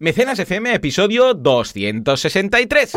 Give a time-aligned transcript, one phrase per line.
[0.00, 2.92] Mecenas FM, episodio 263.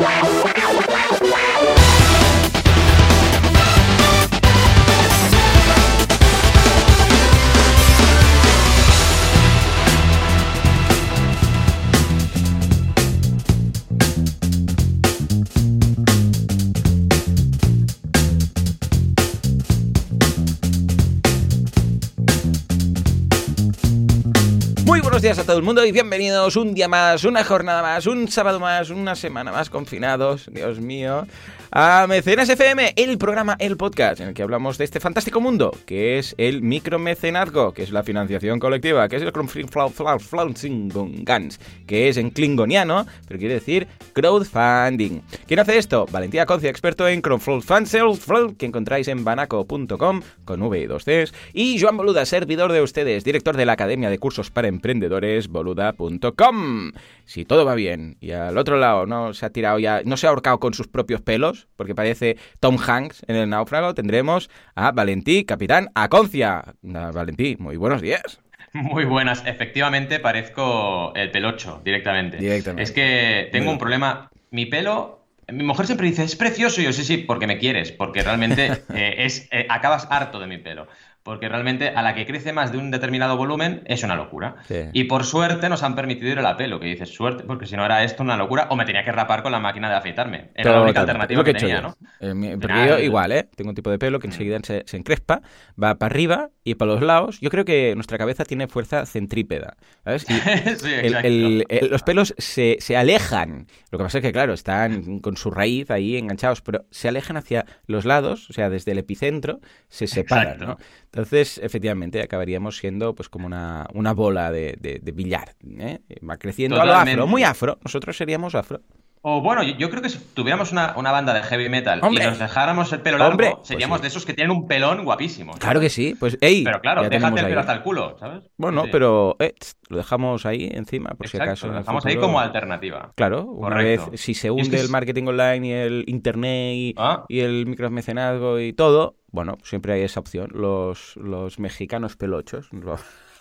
[25.28, 28.62] Días a todo el mundo y bienvenidos un día más, una jornada más, un sábado
[28.62, 31.28] más, una semana más confinados, Dios mío,
[31.70, 35.75] a Mecenas FM, el programa, el podcast en el que hablamos de este fantástico mundo,
[35.86, 42.16] que es el micromecenazgo, que es la financiación colectiva, que es el Guns, que es
[42.16, 45.23] en klingoniano, pero quiere decir crowdfunding.
[45.45, 46.06] ¿Quién hace esto?
[46.09, 51.81] Valentía Concia, experto en crowdfunding, que encontráis en banaco.com con V y dos Cs, y
[51.81, 55.17] Joan Boluda, servidor de ustedes, director de la Academia de Cursos para Emprendedores,
[55.50, 56.92] boluda.com.
[57.26, 60.28] Si todo va bien y al otro lado no se ha tirado ya, no se
[60.28, 64.92] ha ahorcado con sus propios pelos, porque parece Tom Hanks en el náufrago, tendremos a
[64.92, 66.64] Valentí, capitán Aconcia.
[66.82, 68.40] Valentí, muy buenos días.
[68.74, 69.44] Muy buenas.
[69.46, 72.38] Efectivamente, parezco el pelocho directamente.
[72.38, 72.84] Directamente.
[72.84, 74.30] Es que tengo un problema.
[74.52, 75.26] Mi pelo.
[75.50, 76.81] Mi mujer siempre dice, es precioso.
[76.81, 77.92] Y yo, sí, sí, porque me quieres.
[77.92, 80.88] Porque realmente eh, es, eh, acabas harto de mi pelo.
[81.28, 84.56] Porque realmente a la que crece más de un determinado volumen es una locura.
[84.66, 84.75] Sí.
[84.94, 87.75] Y por suerte nos han permitido ir a la pelo, que dices suerte, porque si
[87.75, 90.52] no era esto una locura, o me tenía que rapar con la máquina de afeitarme.
[90.56, 91.81] Era la única alternativa que que, tenía, yo.
[91.81, 91.95] ¿no?
[92.22, 93.50] Eh, mi- porque Nada, yo igual, ¿eh?
[93.58, 95.42] Tengo un tipo de pelo que enseguida se, se encrespa,
[95.81, 97.40] va para arriba y para los lados.
[97.40, 100.26] Yo creo que nuestra cabeza tiene fuerza centrípeda, ¿sabes?
[100.30, 100.34] Y
[100.80, 103.68] sí, el- el- los pelos se, se alejan.
[103.92, 107.38] Lo que pasa es que, claro, están con su raíz ahí enganchados, pero se alejan
[107.38, 110.58] hacia los lados, o sea, desde el epicentro, se separan.
[110.68, 110.78] ¿no?
[111.06, 116.00] Entonces, efectivamente, acabaríamos siendo pues como una, una bola de, de- de billar, ¿eh?
[116.28, 117.80] Va creciendo a lo afro, muy afro.
[117.84, 118.81] Nosotros seríamos afro.
[119.22, 122.23] O bueno, yo, yo creo que si tuviéramos una, una banda de heavy metal Hombre.
[122.23, 124.02] y nos dejáramos el pelo largo, Hombre, pues seríamos sí.
[124.04, 125.53] de esos que tienen un pelón guapísimo.
[125.53, 127.50] Claro que sí, pues, ey, Pero claro, déjate el ahí.
[127.52, 128.44] pelo hasta el culo, ¿sabes?
[128.58, 128.90] Bueno, Sí.
[128.91, 129.53] pero eh,
[129.90, 131.68] lo dejamos ahí encima, por si acaso.
[131.68, 133.12] lo dejamos ahí como alternativa.
[133.16, 134.12] Claro, una Correcto.
[134.12, 137.25] vez, si se es hunde el marketing online y el internet y, Ah.
[137.28, 140.50] y el micromecenazgo y todo, bueno, siempre hay esa opción.
[140.53, 142.70] Los, los mexicanos pelochos,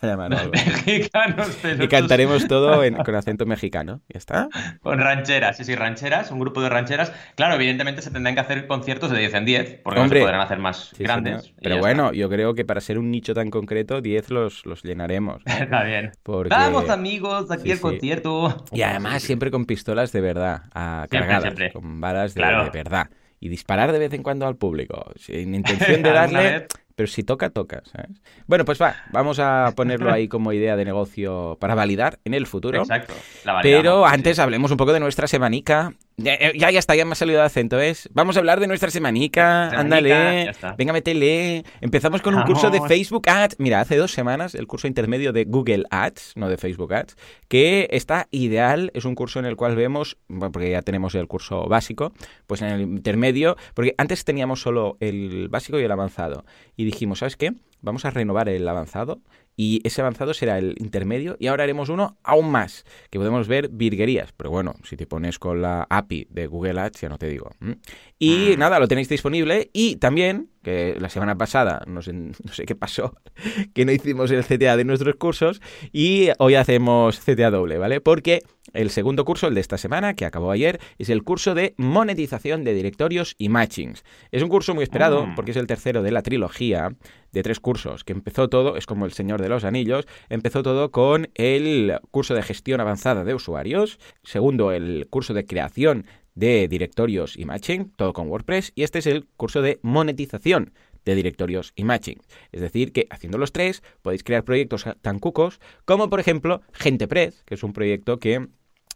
[1.12, 1.44] algo
[1.82, 4.00] Y cantaremos todo en- con acento mexicano.
[4.08, 4.48] ¿Ya está?
[4.82, 7.12] Con rancheras, sí, sí, rancheras, un grupo de rancheras.
[7.34, 10.20] Claro, evidentemente se tendrán que hacer conciertos de 10 en 10, porque Hombre.
[10.20, 11.52] no se podrán hacer más Sí, grandes.
[11.62, 15.42] Pero bueno, yo creo que para ser un nicho tan concreto, 10 los, los llenaremos.
[15.46, 15.82] está.
[15.84, 16.12] Bien.
[16.22, 16.50] Porque...
[16.50, 18.64] Vamos, amigos, aquí Sí, el concierto.
[18.72, 20.62] Y además siempre con pistolas de verdad,
[21.08, 21.72] Siempre, cargadas, siempre.
[21.72, 22.64] con balas de, Claro.
[22.64, 23.08] de verdad.
[23.40, 26.66] Y disparar de vez en cuando al público, sin intención de ¿Alguna darle?
[26.96, 28.10] Pero si toca, toca, ¿sabes?
[28.46, 32.46] Bueno, pues va, vamos a ponerlo ahí como idea de negocio para validar en el
[32.46, 32.80] futuro.
[32.80, 33.12] Exacto.
[33.44, 34.14] la validamos, Pero sí.
[34.14, 35.92] antes hablemos un poco de nuestra semanica.
[36.18, 38.08] Ya, ya, ya está, ya me ha salido de acento, ¿ves?
[38.14, 39.68] Vamos a hablar de nuestra semanica.
[39.68, 40.52] Semanica, Ándale.
[40.78, 41.62] Venga, métele.
[41.82, 42.80] Empezamos con un curso de.
[42.88, 43.56] Facebook Ads.
[43.58, 47.16] Mira, hace dos semanas el curso intermedio de Google Ads, no de Facebook Ads,
[47.48, 48.90] que está ideal.
[48.94, 52.12] Es un curso en el cual vemos, bueno, porque ya tenemos el curso básico,
[52.46, 56.46] pues en el intermedio, porque antes teníamos solo el básico y el avanzado.
[56.76, 57.52] Y dijimos, ¿sabes qué?
[57.82, 59.20] Vamos a renovar el avanzado
[59.56, 63.68] y ese avanzado será el intermedio y ahora haremos uno aún más, que podemos ver
[63.68, 67.28] virguerías, pero bueno, si te pones con la API de Google Ads ya no te
[67.28, 67.50] digo.
[67.60, 67.76] ¿m?
[68.18, 68.56] Y Ah.
[68.58, 72.74] nada, lo tenéis disponible y también, que la semana pasada, no sé, no sé qué
[72.74, 73.14] pasó,
[73.72, 75.62] que no hicimos el CTA de nuestros cursos
[75.92, 78.00] y hoy hacemos CTA doble, ¿vale?
[78.00, 81.74] Porque el segundo curso, el de esta semana, que acabó ayer, es el curso de
[81.76, 84.02] monetización de directorios y matchings.
[84.32, 85.36] Es un curso muy esperado Mm.
[85.36, 86.88] porque es el tercero de la trilogía
[87.30, 90.90] de tres cursos, que empezó todo, es como el Señor de los Anillos, empezó todo
[90.90, 96.06] con el curso de gestión avanzada de usuarios, segundo el curso de creación
[96.36, 100.72] de directorios y matching, todo con WordPress, y este es el curso de monetización
[101.04, 102.20] de directorios y matching.
[102.52, 107.42] Es decir, que haciendo los tres podéis crear proyectos tan cucos como por ejemplo GentePress,
[107.44, 108.48] que es un proyecto que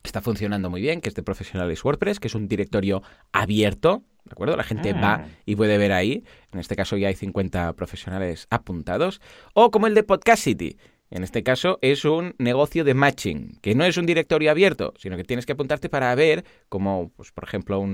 [0.02, 3.02] está funcionando muy bien, que es de Profesionales WordPress, que es un directorio
[3.32, 4.56] abierto, ¿de acuerdo?
[4.56, 5.02] La gente Mm.
[5.02, 9.20] va y puede ver ahí, en este caso ya hay 50 profesionales apuntados,
[9.54, 10.76] o como el de Podcastity,
[11.10, 15.16] En este caso es un negocio de matching, que no es un directorio abierto, sino
[15.16, 17.92] que tienes que apuntarte para ver, como, pues, por ejemplo, un,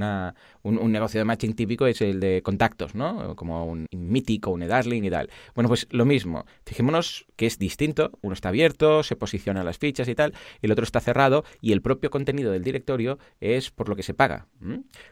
[0.92, 3.34] negocio de matching típico es el de contactos, ¿no?
[3.34, 5.30] Como un Mythic o un eDarling y tal.
[5.54, 6.44] Bueno, pues lo mismo.
[6.66, 8.10] Fijémonos que es distinto.
[8.20, 11.80] Uno está abierto, se posiciona las fichas y tal, el otro está cerrado, y el
[11.80, 14.46] propio contenido del directorio es por lo que se paga.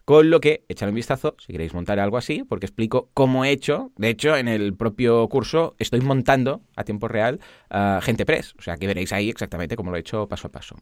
[0.04, 3.50] Con lo que, echad un vistazo si queréis montar algo así, porque explico cómo he
[3.50, 3.92] hecho.
[3.96, 7.40] De hecho, en el propio curso estoy montando a tiempo real
[8.02, 8.54] Gente Press.
[8.58, 10.76] O sea, que veréis ahí exactamente cómo lo he hecho paso a paso.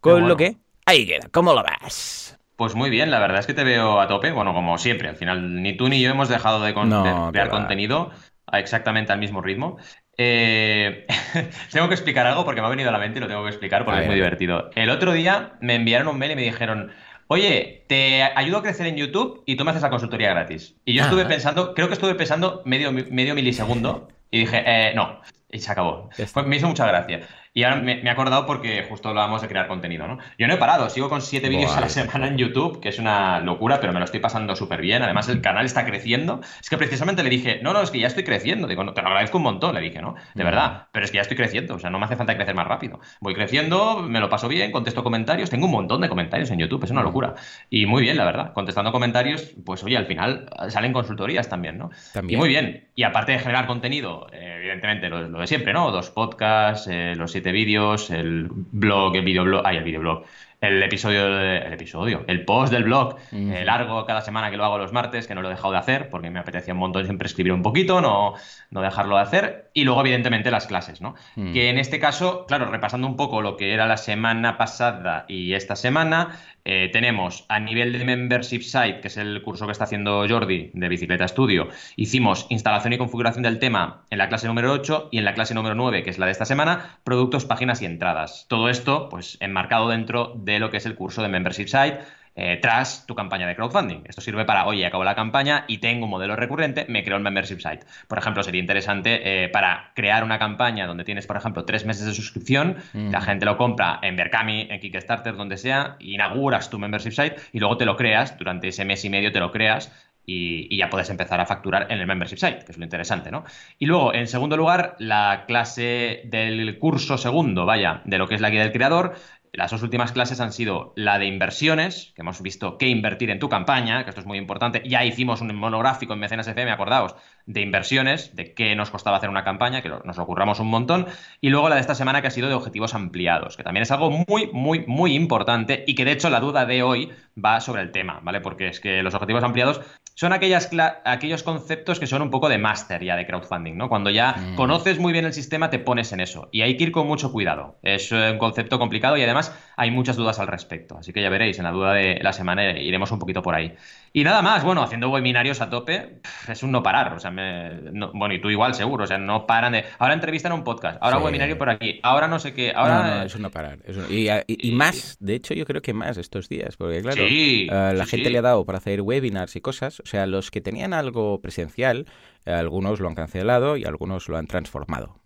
[0.00, 1.28] Con lo que ahí queda.
[1.30, 2.38] ¿Cómo lo vas?
[2.56, 4.30] Pues muy bien, la verdad es que te veo a tope.
[4.30, 8.10] Bueno, como siempre, al final ni tú ni yo hemos dejado de, crear contenido
[8.52, 9.78] exactamente al mismo ritmo.
[10.16, 11.06] Eh,
[11.72, 13.50] tengo que explicar algo porque me ha venido a la mente y lo tengo que
[13.50, 14.70] explicar porque es muy divertido.
[14.74, 16.92] El otro día me enviaron un mail y me dijeron,
[17.26, 20.76] oye, te ayudo a crecer en YouTube y tú me haces la consultoría gratis.
[20.84, 25.20] Y yo estuve pensando, creo que estuve pensando medio, medio milisegundo y dije, eh, no,
[25.48, 26.10] y se acabó.
[26.44, 27.20] me hizo mucha gracia.
[27.56, 30.18] Y ahora me, he acordado porque justo hablábamos de crear contenido, ¿no?
[30.38, 32.98] Yo no he parado, sigo con siete vídeos a la semana en YouTube, que es
[32.98, 35.04] una locura, pero me lo estoy pasando súper bien.
[35.04, 36.40] Además, el canal está creciendo.
[36.60, 38.66] Es que precisamente le dije, no, no, es que ya estoy creciendo.
[38.66, 40.16] Digo, no, te lo agradezco un montón, le dije, ¿no?
[40.34, 40.46] De mm.
[40.46, 42.66] verdad, pero es que ya estoy creciendo, o sea, no me hace falta crecer más
[42.66, 42.98] rápido.
[43.20, 46.82] Voy creciendo, me lo paso bien, contesto comentarios, tengo un montón de comentarios en YouTube,
[46.82, 47.34] es una locura.
[47.70, 51.90] Y muy bien, la verdad, contestando comentarios, pues oye, al final salen consultorías también, ¿no?
[52.12, 52.36] También.
[52.36, 52.88] Y muy bien.
[52.96, 55.92] Y aparte de generar contenido, eh, evidentemente, lo, de siempre, ¿no?
[55.92, 60.24] Dos podcasts, eh, los siete vídeos, el blog, el videoblog, ay, el videoblog,
[60.60, 64.78] el episodio, el episodio, el post del blog, eh, largo cada semana que lo hago
[64.78, 67.26] los martes, que no lo he dejado de hacer porque me apetecía un montón siempre
[67.26, 68.34] escribir un poquito, no,
[68.70, 69.63] no dejarlo de hacer.
[69.76, 71.16] Y luego, evidentemente, las clases, ¿no?
[71.34, 71.52] Mm.
[71.52, 75.52] Que en este caso, claro, repasando un poco lo que era la semana pasada y
[75.54, 79.84] esta semana, eh, tenemos a nivel de Membership Site, que es el curso que está
[79.84, 84.72] haciendo Jordi de Bicicleta Studio, hicimos instalación y configuración del tema en la clase número
[84.72, 87.82] 8 y en la clase número 9, que es la de esta semana, productos, páginas
[87.82, 88.46] y entradas.
[88.48, 91.98] Todo esto, pues, enmarcado dentro de lo que es el curso de Membership Site
[92.36, 94.02] eh, tras tu campaña de crowdfunding.
[94.06, 97.22] Esto sirve para, oye, acabo la campaña y tengo un modelo recurrente, me creo el
[97.22, 97.86] membership site.
[98.08, 102.06] Por ejemplo, sería interesante eh, para crear una campaña donde tienes, por ejemplo, tres meses
[102.06, 107.12] de suscripción, la gente lo compra en Berkami, en Kickstarter, donde sea, inauguras tu membership
[107.12, 109.92] site y luego te lo creas, durante ese mes y medio te lo creas
[110.26, 113.44] y, ya puedes empezar a facturar en el membership site, que es lo interesante, ¿no?
[113.78, 118.40] Y luego, en segundo lugar, la clase del curso segundo, vaya, de lo que es
[118.40, 119.14] la guía del creador,
[119.54, 123.38] las dos últimas clases han sido la de inversiones, que hemos visto qué invertir en
[123.38, 124.82] tu campaña, que esto es muy importante.
[124.84, 127.14] Ya hicimos un monográfico en Mecenas FM, acordaos,
[127.46, 131.06] de inversiones, de qué nos costaba hacer una campaña, que nos lo curramos un montón.
[131.40, 133.90] Y luego la de esta semana que ha sido de objetivos ampliados, que también es
[133.90, 137.10] algo muy, muy, muy importante y que de hecho la duda de hoy
[137.42, 138.40] va sobre el tema, ¿vale?
[138.40, 139.80] Porque es que los objetivos ampliados
[140.14, 140.70] son aquellas
[141.04, 143.88] aquellos conceptos que son un poco de máster ya de crowdfunding, ¿no?
[143.88, 144.54] Cuando ya mm.
[144.54, 146.48] conoces muy bien el sistema, te pones en eso.
[146.52, 147.78] Y hay que ir con mucho cuidado.
[147.82, 150.98] Es un concepto complicado y además hay muchas dudas al respecto.
[150.98, 153.74] Así que ya veréis, en la duda de la semana iremos un poquito por ahí.
[154.16, 157.14] Y nada más, bueno, haciendo webinarios a tope, es un no parar.
[157.14, 159.84] O sea, bueno, y tú igual seguro, o sea, no paran de.
[159.98, 163.16] Ahora entrevistan a un podcast, ahora webinario por aquí, ahora no sé qué, ahora.
[163.16, 163.80] No, es un no parar.
[164.08, 168.30] Y, más, de hecho, yo creo que más estos días, porque claro, eh, la gente
[168.30, 169.98] le ha dado para hacer webinars y cosas.
[169.98, 172.06] O sea, los que tenían algo presencial,
[172.46, 175.20] algunos lo han cancelado y algunos lo han transformado.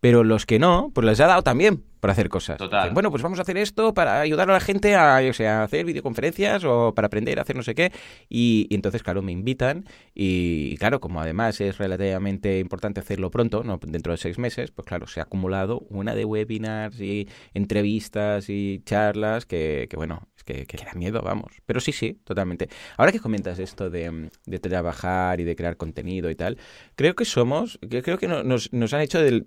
[0.00, 2.58] Pero los que no, pues les ha dado también para hacer cosas.
[2.92, 5.86] bueno, pues vamos a hacer esto para ayudar a la gente a, o sea, hacer
[5.86, 7.92] videoconferencias o para aprender a hacer no sé qué.
[8.28, 13.80] Y, entonces, claro, me invitan y, claro, como además es relativamente importante hacerlo pronto, no
[13.86, 18.82] dentro de seis meses, pues claro, se ha acumulado una de webinars y entrevistas y
[18.84, 21.52] charlas que, que bueno, que, que, da miedo, vamos.
[21.66, 22.68] Pero sí, sí, totalmente.
[22.96, 26.58] Ahora que comentas esto de, de trabajar y de crear contenido y tal,
[26.96, 29.42] creo que somos, creo que nos, nos han hecho del,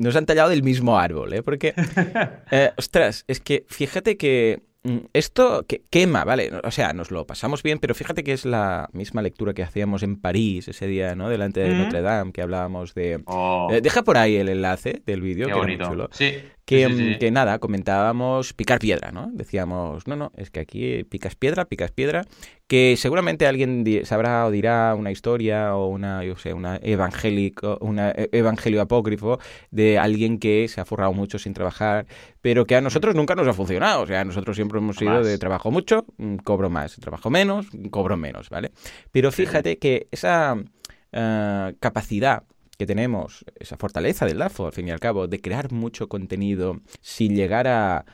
[0.00, 1.42] nos han tallado del mismo árbol, ¿eh?
[1.42, 1.74] Porque
[2.50, 6.50] Eh, ostras, es que fíjate que mm, esto que quema, ¿vale?
[6.64, 10.02] O sea, nos lo pasamos bien, pero fíjate que es la misma lectura que hacíamos
[10.02, 11.28] en París ese día, ¿no?
[11.28, 13.22] Delante de Notre Dame, que hablábamos de...
[13.26, 13.68] Oh.
[13.70, 15.88] Eh, deja por ahí el enlace del vídeo, que bonito.
[15.88, 16.08] chulo.
[16.12, 16.34] Sí.
[16.64, 19.28] Que, que, nada, comentábamos picar piedra, ¿no?
[19.32, 22.24] Decíamos, no, no, es que aquí picas piedra, picas piedra,
[22.68, 28.12] que seguramente alguien sabrá o dirá una historia o una, yo sé, una evangélico, una
[28.12, 29.38] e, evangelio apócrifo
[29.70, 32.06] de alguien que se ha forrado mucho sin trabajar,
[32.40, 34.02] pero que a nosotros nunca nos ha funcionado.
[34.02, 38.16] O sea, nosotros siempre hemos sido de trabajo mucho, mm, cobro más, trabajo menos, cobro
[38.16, 38.70] menos, ¿vale?
[39.10, 40.56] Pero fíjate que esa
[41.12, 42.44] eh, capacidad
[42.82, 46.80] que tenemos, esa fortaleza del lazo, al fin y al cabo, de crear mucho contenido
[47.00, 48.04] sin llegar a,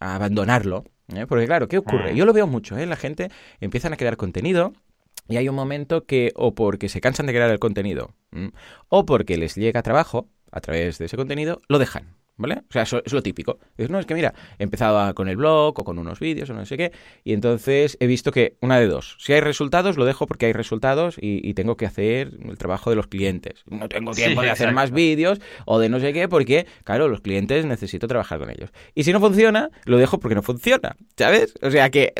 [0.00, 0.84] abandonarlo.
[1.14, 1.24] ¿eh?
[1.26, 2.12] Porque claro, ¿qué ocurre?
[2.12, 2.16] Mm.
[2.16, 2.84] Yo lo veo mucho, ¿eh?
[2.84, 4.74] La gente empiezan a crear contenido
[5.28, 8.14] y hay un momento que o porque se cansan de crear el contenido
[8.88, 12.17] o porque les llega trabajo a través de ese contenido, lo dejan.
[12.38, 12.62] ¿Vale?
[12.68, 13.58] O sea, eso es lo típico.
[13.76, 16.54] Dices, no, es que mira, he empezado con el blog o con unos vídeos o
[16.54, 16.92] no sé qué,
[17.24, 19.16] y entonces he visto que una de dos.
[19.18, 22.94] Si hay resultados, lo dejo porque hay resultados y, tengo que hacer el trabajo de
[22.94, 23.64] los clientes.
[23.68, 27.20] No tengo tiempo de hacer más vídeos o de no sé qué, porque, claro, los
[27.20, 28.70] clientes necesito trabajar con ellos.
[28.94, 31.54] Y si no funciona, lo dejo porque no funciona, ¿sabes?
[31.62, 32.12] O sea que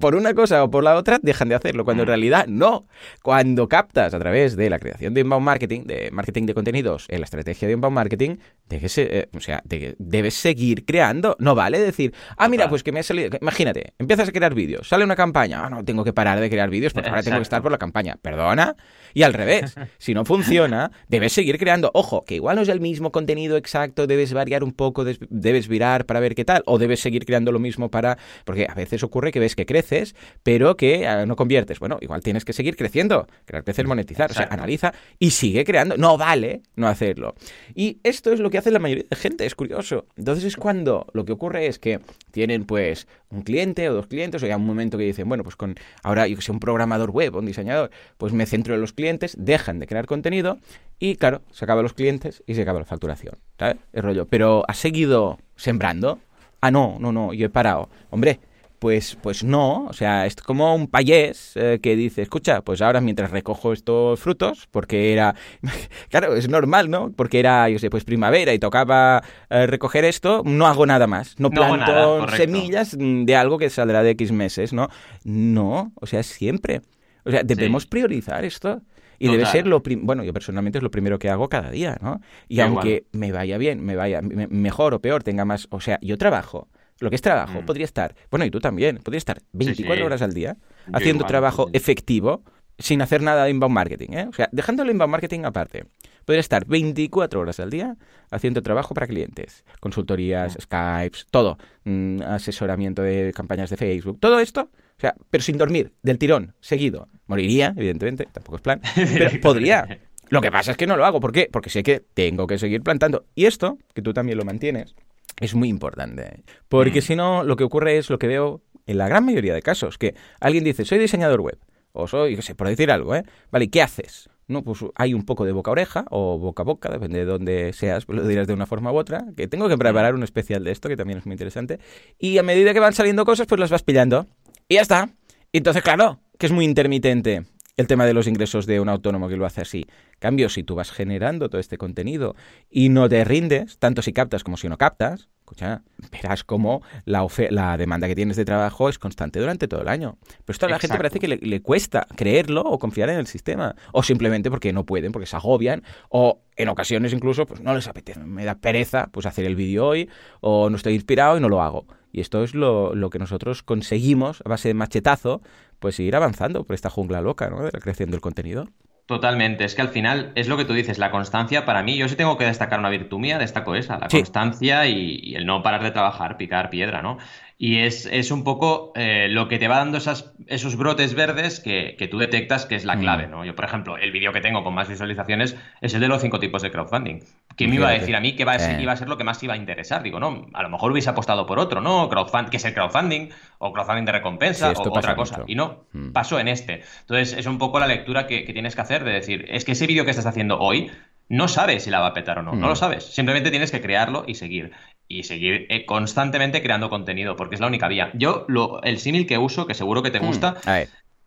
[0.00, 2.08] por una cosa o por la otra dejan de hacerlo, cuando en mm.
[2.08, 2.86] realidad no.
[3.22, 7.20] Cuando captas a través de la creación de inbound marketing, de marketing de contenidos en
[7.20, 8.36] la estrategia de inbound marketing,
[8.68, 11.36] déjese, eh, o sea, debes seguir creando.
[11.38, 13.36] No vale decir, ah, mira, pues que me ha salido.
[13.40, 16.70] Imagínate, empiezas a crear vídeos, sale una campaña, ah, no, tengo que parar de crear
[16.70, 18.16] vídeos porque ahora tengo que estar por la campaña.
[18.20, 18.76] Perdona.
[19.18, 21.90] Y al revés, si no funciona, debes seguir creando.
[21.92, 26.06] Ojo, que igual no es el mismo contenido exacto, debes variar un poco, debes virar
[26.06, 28.16] para ver qué tal, o debes seguir creando lo mismo para.
[28.44, 31.80] Porque a veces ocurre que ves que creces, pero que ah, no conviertes.
[31.80, 34.30] Bueno, igual tienes que seguir creciendo, crear, crecer, monetizar.
[34.30, 35.96] O sea, analiza y sigue creando.
[35.96, 37.34] No vale no hacerlo.
[37.74, 40.06] Y esto es lo que hace la mayoría de gente, es curioso.
[40.16, 41.98] Entonces es cuando lo que ocurre es que
[42.38, 45.56] tienen pues un cliente o dos clientes, o ya un momento que dicen, bueno, pues
[45.56, 48.92] con ahora yo que sé, un programador web, un diseñador, pues me centro en los
[48.92, 50.58] clientes, dejan de crear contenido
[51.00, 53.78] y claro, se acaban los clientes y se acaba la facturación, ¿sabes?
[53.92, 54.26] El rollo.
[54.26, 56.20] Pero ¿has seguido sembrando?
[56.60, 57.88] Ah, no, no, no, yo he parado.
[58.10, 58.38] Hombre,
[58.78, 63.00] pues, pues no, o sea, es como un payés eh, que dice, escucha, pues ahora
[63.00, 65.34] mientras recojo estos frutos, porque era,
[66.10, 67.12] claro, es normal, ¿no?
[67.12, 71.34] Porque era, yo sé, pues primavera y tocaba eh, recoger esto, no hago nada más,
[71.38, 74.88] no, planto semillas de algo que saldrá de X meses, ¿no?
[75.24, 76.82] No, o sea, siempre.
[77.24, 78.80] O sea, debemos priorizar esto.
[79.20, 82.20] Y debe ser lo bueno, yo personalmente es lo primero que hago cada día, ¿no?
[82.46, 86.16] Y aunque me vaya bien, me vaya mejor o peor, tenga más, o sea, yo
[86.18, 86.68] trabajo
[87.00, 87.66] lo que es trabajo, mm.
[87.66, 90.56] podría estar, bueno, y tú también, podría estar 24 horas al día
[90.92, 92.42] haciendo trabajo efectivo
[92.78, 94.26] sin hacer nada de inbound marketing, ¿eh?
[94.28, 95.84] O sea, dejando el inbound marketing aparte,
[96.24, 97.96] podría estar 24 horas al día
[98.30, 100.60] haciendo trabajo para clientes, consultorías, mm.
[100.60, 105.92] Skypes, todo, mm, asesoramiento de campañas de Facebook, todo esto, o sea, pero sin dormir,
[106.02, 107.08] del tirón, seguido.
[107.26, 110.00] Moriría, evidentemente, tampoco es plan, pero podría.
[110.28, 111.48] Lo que pasa es que no lo hago, ¿por qué?
[111.50, 113.24] Porque sé que tengo que seguir plantando.
[113.34, 114.94] Y esto, que tú también lo mantienes,
[115.40, 116.42] es muy importante.
[116.68, 117.02] Porque mm.
[117.02, 119.98] si no, lo que ocurre es lo que veo en la gran mayoría de casos,
[119.98, 121.58] que alguien dice, soy diseñador web,
[121.92, 123.22] o soy, qué sé, por decir algo, ¿eh?
[123.50, 124.30] Vale, ¿qué haces?
[124.46, 127.24] No, pues hay un poco de boca a oreja o boca a boca, depende de
[127.26, 130.64] dónde seas, lo dirás de una forma u otra, que tengo que preparar un especial
[130.64, 131.78] de esto, que también es muy interesante,
[132.18, 134.26] y a medida que van saliendo cosas, pues las vas pillando.
[134.66, 135.10] Y ya está.
[135.52, 137.44] Entonces, claro, que es muy intermitente
[137.76, 139.86] el tema de los ingresos de un autónomo que lo hace así.
[140.18, 142.34] Cambio, si tú vas generando todo este contenido
[142.70, 145.82] y no te rindes, tanto si captas como si no captas, escucha,
[146.12, 150.18] verás cómo la, la demanda que tienes de trabajo es constante durante todo el año.
[150.44, 153.74] Pero esto a la gente parece que le, cuesta creerlo o confiar en el sistema.
[153.92, 157.88] O simplemente porque no pueden, porque se agobian, o en ocasiones incluso pues no les
[157.88, 160.10] apetece, me da pereza pues hacer el vídeo hoy,
[160.40, 161.86] o no estoy inspirado y no lo hago.
[162.12, 165.42] Y esto es lo, lo, que nosotros conseguimos a base de machetazo,
[165.78, 167.62] pues seguir avanzando por esta jungla loca, ¿no?
[167.62, 168.68] De la creación del contenido.
[169.08, 172.10] Totalmente, es que al final es lo que tú dices, la constancia para mí, yo
[172.10, 175.82] sí tengo que destacar una virtud mía, destaco esa, la constancia y, el no parar
[175.82, 177.16] de trabajar, picar piedra, ¿no?
[177.60, 181.58] Y es, es un poco eh, lo que te va dando esas, esos brotes verdes
[181.58, 183.30] que, que, tú detectas que es la clave, mm.
[183.32, 183.44] ¿no?
[183.44, 186.38] Yo, por ejemplo, el vídeo que tengo con más visualizaciones es el de los cinco
[186.38, 187.18] tipos de crowdfunding.
[187.56, 188.82] ¿Quién me iba a decir a mí que va a ser, eh.
[188.84, 190.04] iba a ser lo que más iba a interesar?
[190.04, 192.08] Digo, no, a lo mejor hubiese apostado por otro, ¿no?
[192.08, 195.42] Crowdfund, que es el crowdfunding, o crowdfunding de recompensa, o otra cosa.
[195.48, 196.12] Y no, mm.
[196.12, 196.84] pasó en este.
[197.00, 199.72] Entonces, es un poco la lectura que, que tienes que hacer de decir, es que
[199.72, 200.92] ese vídeo que estás haciendo hoy
[201.28, 202.76] no sabes si la va a petar o no, no lo mm.
[202.76, 203.04] sabes.
[203.04, 204.72] Simplemente tienes que crearlo y seguir
[205.08, 208.10] y seguir eh, constantemente creando contenido, porque es la única vía.
[208.14, 210.24] Yo, lo, el símil que uso, que seguro que te mm.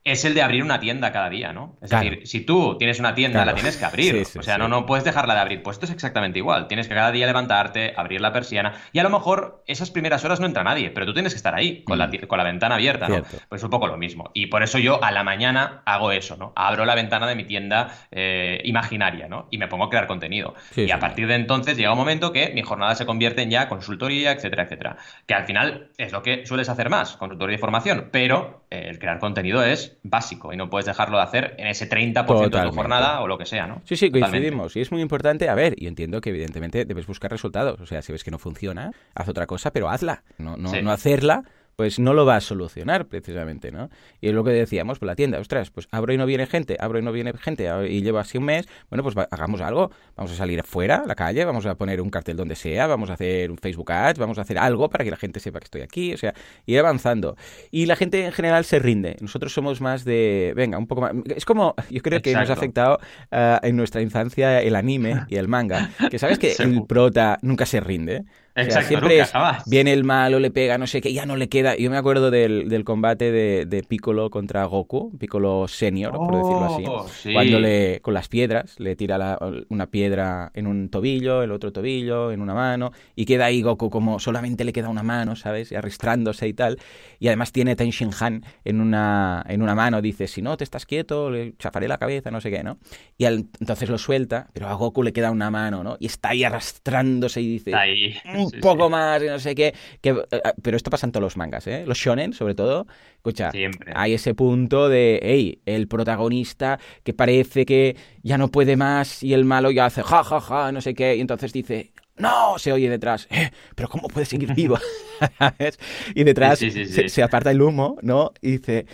[0.03, 1.77] Es el de abrir una tienda cada día, ¿no?
[1.81, 4.25] Es decir, si tú tienes una tienda, la tienes que abrir.
[4.37, 5.61] o sea, no, no puedes dejarla de abrir.
[5.61, 6.67] Pues esto es exactamente igual.
[6.67, 8.73] Tienes que cada día levantarte, abrir la persiana.
[8.93, 11.53] Y a lo mejor esas primeras horas no entra nadie, pero tú tienes que estar
[11.53, 12.25] ahí, con, la, mm.
[12.27, 13.21] con la ventana abierta, ¿no?
[13.47, 14.31] Pues es un poco lo mismo.
[14.33, 16.51] Y por eso yo a la mañana hago eso, ¿no?
[16.55, 19.47] Abro la ventana de mi tienda eh, imaginaria, ¿no?
[19.51, 20.55] Y me pongo a crear contenido.
[20.75, 23.69] y a partir de entonces llega un momento que mi jornada se convierte en ya
[23.69, 24.97] consultoría, etcétera, etcétera.
[25.27, 28.09] Que al final es lo que sueles hacer más, consultoría y formación.
[28.11, 32.49] Pero el crear contenido es básico y no puedes dejarlo de hacer en ese 30%
[32.49, 33.81] de tu jornada o lo que sea, ¿no?
[33.83, 34.75] Sí, sí, coincidimos.
[34.75, 37.79] Y es muy importante, a ver, yo entiendo que evidentemente debes buscar resultados.
[37.81, 40.23] O sea, si ves que no funciona, haz otra cosa, pero hazla.
[40.37, 41.43] No, no, no hacerla
[41.75, 43.89] pues no lo va a solucionar precisamente, ¿no?
[44.19, 46.77] Y es lo que decíamos, pues la tienda, ostras, pues abro y no viene gente,
[46.79, 50.31] abro y no viene gente y llevo así un mes, bueno, pues hagamos algo, vamos
[50.31, 53.13] a salir afuera, a la calle, vamos a poner un cartel donde sea, vamos a
[53.13, 55.81] hacer un Facebook Ads, vamos a hacer algo para que la gente sepa que estoy
[55.81, 56.33] aquí, o sea,
[56.65, 57.35] ir avanzando.
[57.71, 61.13] Y la gente en general se rinde, nosotros somos más de, venga, un poco más,
[61.35, 62.99] es como, yo creo que nos ha afectado
[63.31, 67.65] uh, en nuestra infancia el anime y el manga, que sabes que el prota nunca
[67.65, 68.23] se rinde.
[68.55, 69.23] Exacto, siempre
[69.65, 71.77] viene el malo, le pega, no sé qué, ya no le queda.
[71.77, 76.65] Yo me acuerdo del, del combate de, de, Piccolo contra Goku, Piccolo Senior, por decirlo
[76.65, 76.83] así.
[76.87, 79.39] Oh, Cuando le, con las piedras, le tira
[79.69, 83.89] una piedra en un tobillo, el otro tobillo, en una mano, y queda ahí Goku
[83.89, 85.71] como solamente le queda una mano, ¿sabes?
[85.71, 86.77] Y arrastrándose y tal.
[87.19, 90.85] Y además tiene Ten Han en una, en una mano, dice, si no te estás
[90.85, 92.79] quieto, le chafaré la cabeza, no sé qué, ¿no?
[93.17, 95.95] Y entonces lo suelta, pero a Goku le queda una mano, ¿no?
[95.99, 97.73] Y está ahí arrastrándose y dice...
[97.75, 99.73] Ahí un poco más y no sé qué.
[100.01, 101.83] Que, eh, eh, pero esto pasa en todos los mangas, ¿eh?
[101.85, 102.87] Los shonen, sobre todo.
[103.15, 103.51] Escucha,
[103.93, 109.33] hay ese punto de, hey, el protagonista que parece que ya no puede más y
[109.33, 111.15] el malo ya hace ja, ja, ja, no sé qué.
[111.15, 114.77] Y entonces dice, no, se oye detrás, eh, pero ¿cómo puede seguir vivo?
[116.15, 118.31] y detrás se, se, aparta el humo, ¿no?
[118.41, 118.85] Y dice,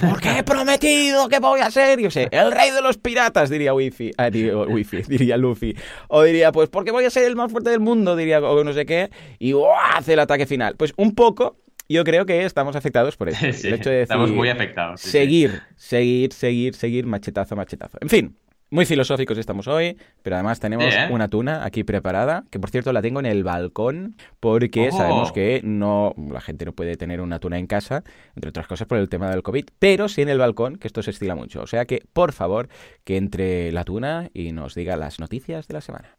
[0.00, 3.74] porque he prometido que voy a ser, yo sé, el rey de los piratas, diría
[3.74, 5.74] Wifi, ah, diría, Wifi, diría Luffy.
[6.08, 8.72] O diría, pues porque voy a ser el más fuerte del mundo, diría, o no
[8.72, 9.54] sé qué, y
[9.94, 10.76] hace el ataque final.
[10.76, 11.56] Pues un poco,
[11.88, 13.46] yo creo que estamos afectados por eso.
[13.90, 15.00] estamos muy afectados.
[15.00, 17.98] seguir, seguir, seguir, seguir, machetazo, machetazo.
[18.00, 18.36] En fin,
[18.70, 21.08] muy filosóficos estamos hoy, pero además tenemos ¿eh?
[21.10, 25.60] una tuna aquí preparada, que por cierto la tengo en el balcón, porque sabemos que
[25.64, 28.04] no la gente no puede tener una tuna en casa,
[28.36, 31.02] entre otras cosas por el tema del COVID, pero sí en el balcón, que esto
[31.02, 31.62] se estila mucho.
[31.62, 32.68] O sea que, por favor,
[33.04, 36.16] que entre la tuna y nos diga las noticias de la semana.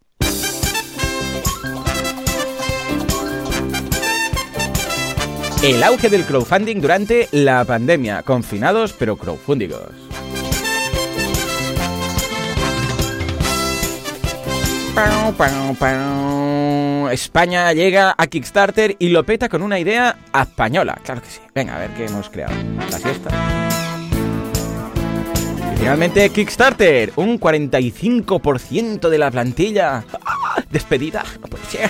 [5.64, 10.11] El auge del crowdfunding durante la pandemia, confinados pero crowdfundingos.
[17.12, 21.00] España llega a Kickstarter y lo peta con una idea española.
[21.04, 21.40] Claro que sí.
[21.54, 22.54] Venga, a ver qué hemos creado.
[22.90, 23.30] La siesta.
[25.78, 27.14] finalmente, Kickstarter.
[27.16, 30.04] Un 45% de la plantilla.
[30.70, 31.24] Despedida.
[31.42, 31.90] No puede ser.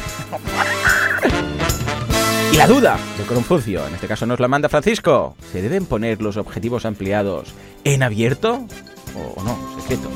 [2.52, 5.36] Y la duda de Confucio, en este caso nos la manda Francisco.
[5.52, 7.54] ¿Se deben poner los objetivos ampliados
[7.84, 8.66] en abierto
[9.16, 9.58] o no?
[9.82, 10.10] Secreto.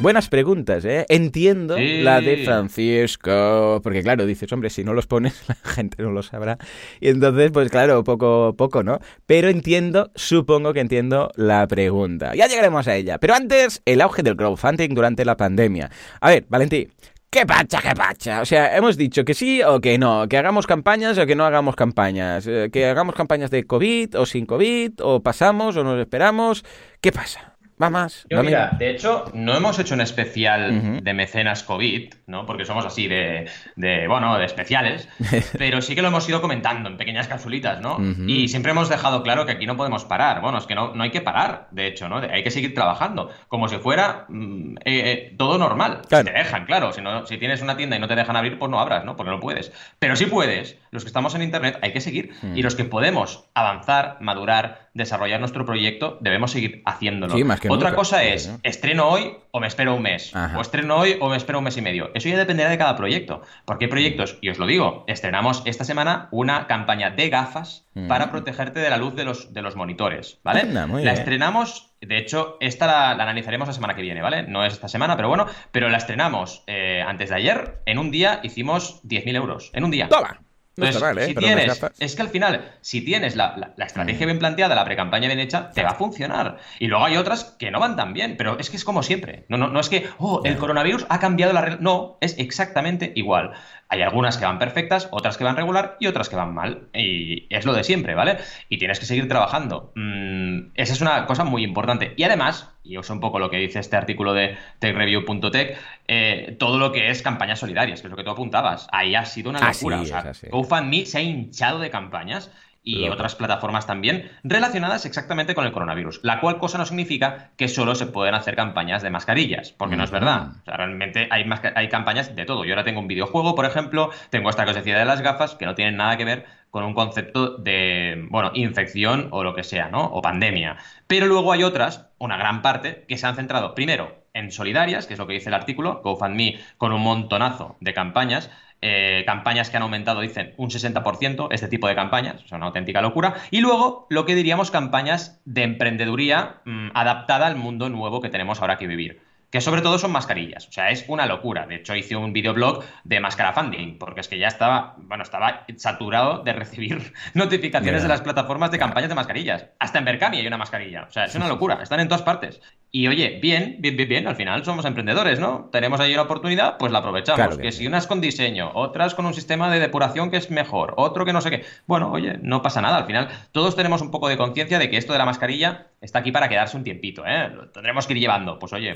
[0.00, 1.06] Buenas preguntas, ¿eh?
[1.08, 6.10] Entiendo la de Francisco, porque claro, dices, hombre, si no los pones, la gente no
[6.10, 6.58] lo sabrá.
[7.00, 8.98] Y entonces, pues claro, poco, poco, ¿no?
[9.26, 12.34] Pero entiendo, supongo que entiendo la pregunta.
[12.34, 13.18] Ya llegaremos a ella.
[13.18, 15.90] Pero antes, el auge del crowdfunding durante la pandemia.
[16.20, 16.88] A ver, Valentí,
[17.30, 18.42] ¿Qué pacha, qué pacha?
[18.42, 21.44] O sea, hemos dicho que sí o que no, que hagamos campañas o que no
[21.44, 25.98] hagamos campañas, eh, que hagamos campañas de COVID o sin COVID, o pasamos o nos
[25.98, 26.64] esperamos.
[27.00, 27.53] ¿Qué pasa?
[27.80, 28.26] Va más.
[28.30, 32.46] Yo, mira, de hecho, no hemos hecho un especial de mecenas COVID, ¿no?
[32.46, 35.08] Porque somos así de, de, bueno, de especiales,
[35.58, 37.98] pero sí que lo hemos ido comentando en pequeñas capsulitas, ¿no?
[38.26, 40.40] Y siempre hemos dejado claro que aquí no podemos parar.
[40.40, 42.18] Bueno, es que no, no hay que parar, de hecho, ¿no?
[42.18, 46.02] Hay que seguir trabajando, como si fuera mm, eh, eh, todo normal.
[46.02, 46.92] Si te dejan, claro.
[46.92, 49.16] Si, no, si tienes una tienda y no te dejan abrir, pues no abras, ¿no?
[49.16, 49.72] Porque no puedes.
[49.98, 52.34] Pero si puedes, los que estamos en Internet hay que seguir.
[52.54, 57.34] Y los que podemos avanzar, madurar, desarrollar nuestro proyecto, debemos seguir haciéndolo.
[57.68, 60.32] Otra cosa es, estreno hoy o me espero un mes.
[60.56, 62.10] O estreno hoy o me espero un mes y medio.
[62.14, 63.42] Eso ya dependerá de cada proyecto.
[63.64, 68.30] Porque hay proyectos, y os lo digo, estrenamos esta semana una campaña de gafas para
[68.30, 70.64] protegerte de la luz de los, de los monitores, ¿vale?
[70.64, 74.42] la estrenamos de hecho, esta la, analizaremos la semana que viene, ¿vale?
[74.42, 77.80] No es esta semana, pero bueno, pero la estrenamos eh, antes de ayer.
[77.86, 79.70] En un día hicimos 10.000 euros.
[79.72, 80.08] En un día.
[80.08, 80.43] ¡Toma!
[80.76, 81.26] No está mal, ¿eh?
[81.26, 85.38] si tienes, es que al final, si tienes la, estrategia bien planteada, la pre-campaña bien
[85.38, 86.58] hecha, te va a funcionar.
[86.80, 89.44] Y luego hay otras que no van tan bien, pero es que es como siempre.
[89.48, 91.78] No, no, no es que, oh, el coronavirus ha cambiado la regla.
[91.80, 93.52] No, es exactamente igual.
[93.88, 96.88] Hay algunas que van perfectas, otras que van regular y otras que van mal.
[96.92, 98.38] Y es lo de siempre, ¿vale?
[98.68, 99.92] Y tienes que seguir trabajando.
[99.94, 102.14] Mm, esa es una cosa muy importante.
[102.16, 106.78] Y además, y uso un poco lo que dice este artículo de techreview.tech, eh, todo
[106.78, 108.86] lo que es campañas solidarias, que es lo que tú apuntabas.
[108.92, 110.00] Ahí ha sido una locura.
[110.00, 112.50] o sea, GoFundMe se ha hinchado de campañas
[112.86, 117.66] y otras plataformas también relacionadas exactamente con el coronavirus, la cual cosa no significa que
[117.66, 120.48] solo se pueden hacer campañas de mascarillas, porque no es verdad.
[120.60, 122.66] O sea, realmente hay, hay campañas de todo.
[122.66, 125.64] Yo ahora tengo un videojuego, por ejemplo, tengo esta que decía de las gafas, que
[125.64, 126.44] no tienen nada que ver
[126.74, 130.06] con un concepto de, bueno, infección o lo que sea, ¿no?
[130.06, 130.76] O pandemia.
[131.06, 135.12] Pero luego hay otras, una gran parte, que se han centrado primero en solidarias, que
[135.12, 139.76] es lo que dice el artículo, GoFundMe con un montonazo de campañas, eh, campañas que
[139.76, 143.34] han aumentado, dicen, un 60%, este tipo de campañas, es una auténtica locura.
[143.52, 148.60] Y luego, lo que diríamos, campañas de emprendeduría mm, adaptada al mundo nuevo que tenemos
[148.60, 149.22] ahora que vivir
[149.54, 150.66] que sobre todo son mascarillas.
[150.66, 151.64] O sea, es una locura.
[151.64, 155.64] De hecho, hice un videoblog de máscara funding, porque es que ya estaba, bueno, estaba
[155.76, 159.66] saturado de recibir notificaciones de las plataformas de campañas de mascarillas.
[159.78, 161.04] Hasta en Berkami hay una mascarilla.
[161.04, 161.78] O sea, es una locura.
[161.80, 162.60] Están en todas partes.
[162.90, 164.26] Y oye, bien, bien, bien, bien.
[164.26, 165.68] Al final somos emprendedores, ¿no?
[165.70, 167.56] Tenemos ahí una oportunidad, pues la aprovechamos.
[167.58, 171.24] que, si unas con diseño, otras con un sistema de depuración que es mejor, otro
[171.24, 171.64] que no sé qué.
[171.86, 172.96] Bueno, oye, no pasa nada.
[172.96, 176.18] Al final, todos tenemos un poco de conciencia de que esto de la mascarilla está
[176.20, 177.50] aquí para quedarse un tiempito, ¿eh?
[177.50, 178.58] Lo tendremos que ir llevando.
[178.58, 178.94] Pues oye,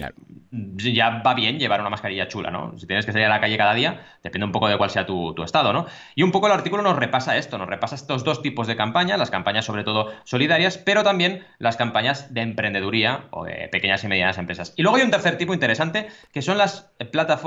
[0.51, 2.73] ya va bien llevar una mascarilla chula, ¿no?
[2.79, 5.05] Si tienes que salir a la calle cada día, depende un poco de cuál sea
[5.05, 5.87] tu, estado, ¿no?
[6.15, 9.19] Y un poco el artículo nos repasa esto, nos repasa estos dos tipos de campañas,
[9.19, 14.09] las campañas sobre todo solidarias, pero también las campañas de emprendeduría o de pequeñas y
[14.09, 14.73] medianas empresas.
[14.77, 16.91] Y luego hay un tercer tipo interesante, que son las,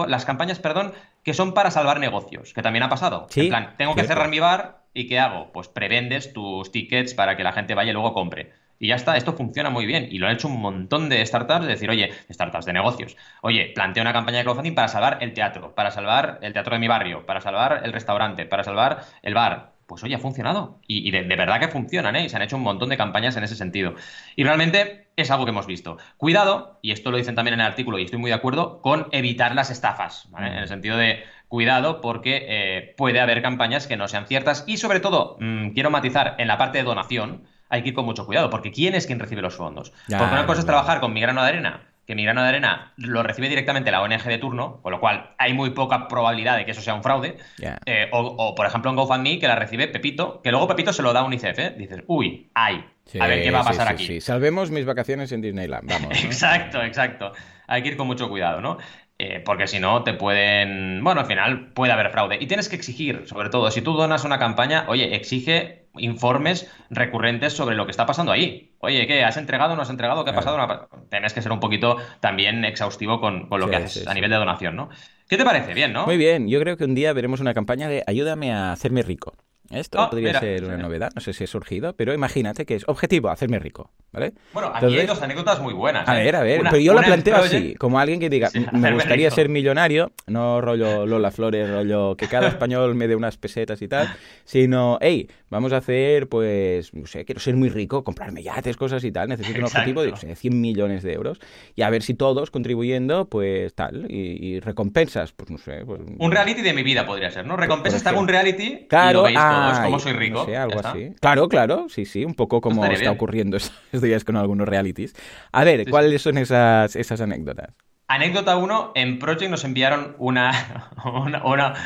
[0.07, 3.27] las campañas, perdón, que son para salvar negocios, que también ha pasado.
[3.35, 5.51] en plan, tengo que cerrar mi bar y ¿qué hago?
[5.51, 8.51] Pues prevendes tus tickets para que la gente vaya y luego compre.
[8.82, 10.08] Y ya está, esto funciona muy bien.
[10.10, 13.15] Y lo han hecho un montón de startups, de decir, oye, startups de negocios.
[13.44, 16.80] Oye, planteo una campaña de crowdfunding para salvar el teatro, para salvar el teatro de
[16.80, 19.74] mi barrio, para salvar el restaurante, para salvar el bar.
[19.86, 20.80] Pues oye, ha funcionado.
[20.88, 22.26] Y, de, verdad que funcionan, ¿eh?
[22.26, 23.94] Y se han hecho un montón de campañas en ese sentido.
[24.36, 25.98] Y realmente es algo que hemos visto.
[26.17, 29.10] Cuidado, y esto lo dicen también en el artículo y estoy muy de acuerdo, con
[29.12, 30.28] evitar las estafas.
[30.36, 34.78] En el sentido de cuidado porque eh, puede haber campañas que no sean ciertas y
[34.78, 38.25] sobre todo, mm, quiero matizar en la parte de donación, hay que ir con mucho
[38.25, 39.91] cuidado, porque ¿quién es quien recibe los fondos?
[40.07, 42.91] porque una cosa es trabajar con mi grano de arena, que mi grano de arena
[42.97, 46.65] lo recibe directamente la ONG de turno, con lo cual hay muy poca probabilidad de
[46.65, 47.38] que eso sea un fraude.
[47.86, 51.13] Eh, o, por ejemplo, en GoFundMe, que la recibe Pepito, que luego Pepito se lo
[51.13, 51.75] da a UNICEF, ¿eh?
[51.77, 52.84] Dices, uy, ay,
[53.19, 54.05] a ver qué va a pasar aquí.
[54.05, 56.12] Sí, Salvemos mis vacaciones en Disneyland, vamos.
[56.23, 57.31] exacto, exacto.
[57.67, 58.77] Hay que ir con mucho cuidado, ¿no?
[59.17, 61.03] Eh, porque si no, te pueden.
[61.03, 62.38] Bueno, al final puede haber fraude.
[62.41, 67.54] Y tienes que exigir, sobre todo, si tú donas una campaña, oye, exige informes recurrentes
[67.54, 68.73] sobre lo que está pasando ahí.
[68.80, 69.23] Oye, ¿qué?
[69.23, 70.23] ¿Has entregado o no has entregado?
[70.23, 70.89] ¿Qué ha pasado?
[71.10, 74.75] Tienes que ser un poquito también exhaustivo con, lo que haces a nivel de donación,
[74.75, 74.89] ¿no?
[75.27, 75.73] ¿Qué te parece?
[75.73, 76.06] Bien, ¿no?
[76.06, 76.47] Muy bien.
[76.47, 79.34] Yo creo que un día veremos una campaña de ayúdame a hacerme rico.
[79.71, 82.84] Esto ah, podría ser una novedad, no sé si ha surgido, pero imagínate que es
[82.88, 84.34] objetivo, hacerme rico, ¿vale?
[84.54, 86.08] Bueno, aquí hay dos anécdotas muy buenas.
[86.10, 86.25] A ¿eh?
[86.25, 89.47] ver, a ver, pero yo lo planteo así, como alguien que diga, me gustaría ser
[89.47, 94.13] millonario, no rollo Lola Flores, rollo que cada español me dé unas pesetas y tal,
[94.43, 99.03] sino, hey, vamos a hacer, pues, no sé, quiero ser muy rico, comprarme yates, cosas
[99.03, 101.39] y tal, necesito un objetivo de, 100 millones de euros,
[101.75, 105.83] y a ver si todos contribuyendo, pues tal, y, recompensas, pues no sé.
[105.85, 107.57] Pues, un reality de mi vida podría ser, ¿no?
[107.57, 110.47] Recompensas, te hago un reality claro, y lo ah, como soy rico.
[110.57, 111.11] algo así.
[111.19, 115.13] Claro, claro, sí, sí, un poco como está ocurriendo estos días con algunos realities.
[115.51, 117.75] A ver, ¿cuáles son esas, esas anécdotas?
[118.07, 120.51] Anécdota 1, en Project nos enviaron una,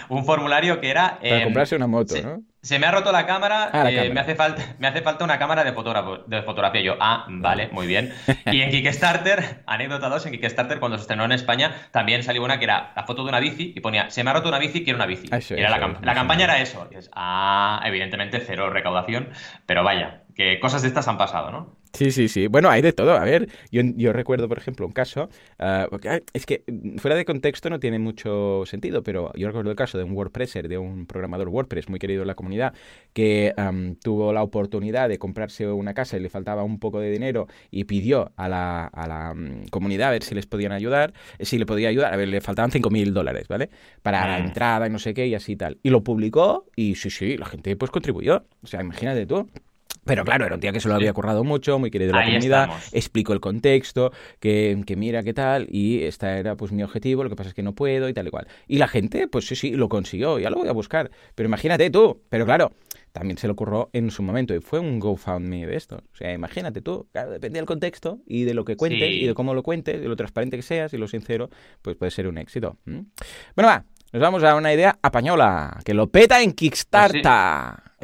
[0.10, 1.20] un formulario que era...
[1.20, 2.44] Para comprarse una moto, ¿no?
[2.66, 5.38] Se me ha roto la cámara, ah, eh, Me, hace falta, me hace falta una
[5.38, 6.82] cámara de, de fotografía.
[6.82, 8.12] Yo, ah, vale, muy bien.
[8.52, 12.58] Y en Kickstarter, anécdota 2, en Kickstarter, cuando se estrenó en España, también salió una
[12.58, 14.84] que era la foto de una bici y ponía, se me ha roto una bici,
[14.84, 15.28] quiero una bici.
[15.28, 16.90] la, campaña era eso.
[17.14, 19.30] ah, evidentemente cero recaudación,
[19.68, 21.78] pero vaya, que cosas de estas han pasado, ¿no?
[21.96, 22.48] Sí, sí, sí.
[22.48, 23.14] Bueno, hay de todo.
[23.14, 25.30] A ver, yo, yo recuerdo, por ejemplo, un caso,
[25.90, 29.76] porque, es que mm, fuera de contexto no tiene mucho sentido, pero yo recuerdo el
[29.76, 32.74] caso de un WordPresser, de un programador WordPress muy querido en la comunidad,
[33.14, 33.54] que
[34.04, 37.86] tuvo la oportunidad de comprarse una casa y le faltaba un poco de dinero y
[37.86, 41.58] pidió a la, a la mm, comunidad a ver si les podían ayudar, eh, si
[41.58, 43.70] le podía ayudar, a ver, le faltaban 5.000 dólares, ¿vale?
[44.02, 44.40] Para la ah.
[44.40, 45.78] entrada y no sé qué y así tal.
[45.84, 48.46] Y lo publicó y sí, sí, la gente pues contribuyó.
[48.62, 49.50] O sea, imagínate tú.
[50.06, 52.26] Pero claro, era un tío que se lo había currado mucho, muy querido de la
[52.26, 57.24] comunidad, explico el contexto, que, que, mira qué tal, y este era pues mi objetivo,
[57.24, 58.48] lo que pasa es que no puedo y tal y cual.
[58.68, 61.10] Y la gente, pues sí, sí, lo consiguió, ya lo voy a buscar.
[61.34, 62.72] Pero imagínate tú, pero claro,
[63.12, 66.04] también se lo ocurrió en su momento y fue un GoFundMe de esto.
[66.14, 69.34] O sea, imagínate tú, claro, depende del contexto y de lo que cuentes y de
[69.34, 71.50] cómo lo cuentes, de lo transparente que seas y lo sincero,
[71.82, 72.78] pues puede ser un éxito.
[72.86, 73.06] Bueno,
[73.56, 77.22] va, nos vamos a una idea apañola, que lo peta en Kickstarter.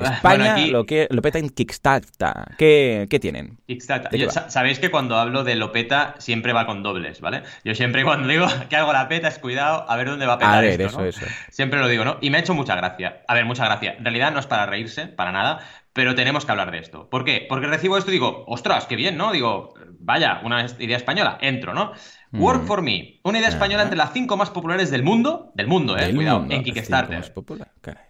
[0.05, 2.55] España lo, que, lo peta en Kickstarter.
[2.57, 3.57] ¿Qué, qué tienen?
[3.67, 4.31] Kickstarter.
[4.47, 7.43] Sabéis que cuando hablo de lo peta siempre va con dobles, ¿vale?
[7.63, 10.37] Yo siempre cuando digo que hago la peta es cuidado a ver dónde va a
[10.37, 10.55] petar.
[10.55, 11.25] A ver, eso, eso.
[11.49, 12.17] Siempre lo digo, ¿no?
[12.21, 13.21] Y me ha hecho mucha gracia.
[13.27, 13.95] A ver, mucha gracia.
[13.97, 15.59] En realidad no es para reírse, para nada,
[15.93, 17.09] pero tenemos que hablar de esto.
[17.09, 17.45] ¿Por qué?
[17.47, 19.31] Porque recibo esto y digo, ostras, qué bien, ¿no?
[19.31, 21.91] Digo, vaya, una idea española, entro, ¿no?
[22.33, 22.67] Work mm.
[22.67, 26.13] for Me, una idea española entre las cinco más populares del mundo, del mundo, eh,
[26.15, 27.33] cuidado, en Kickstarter.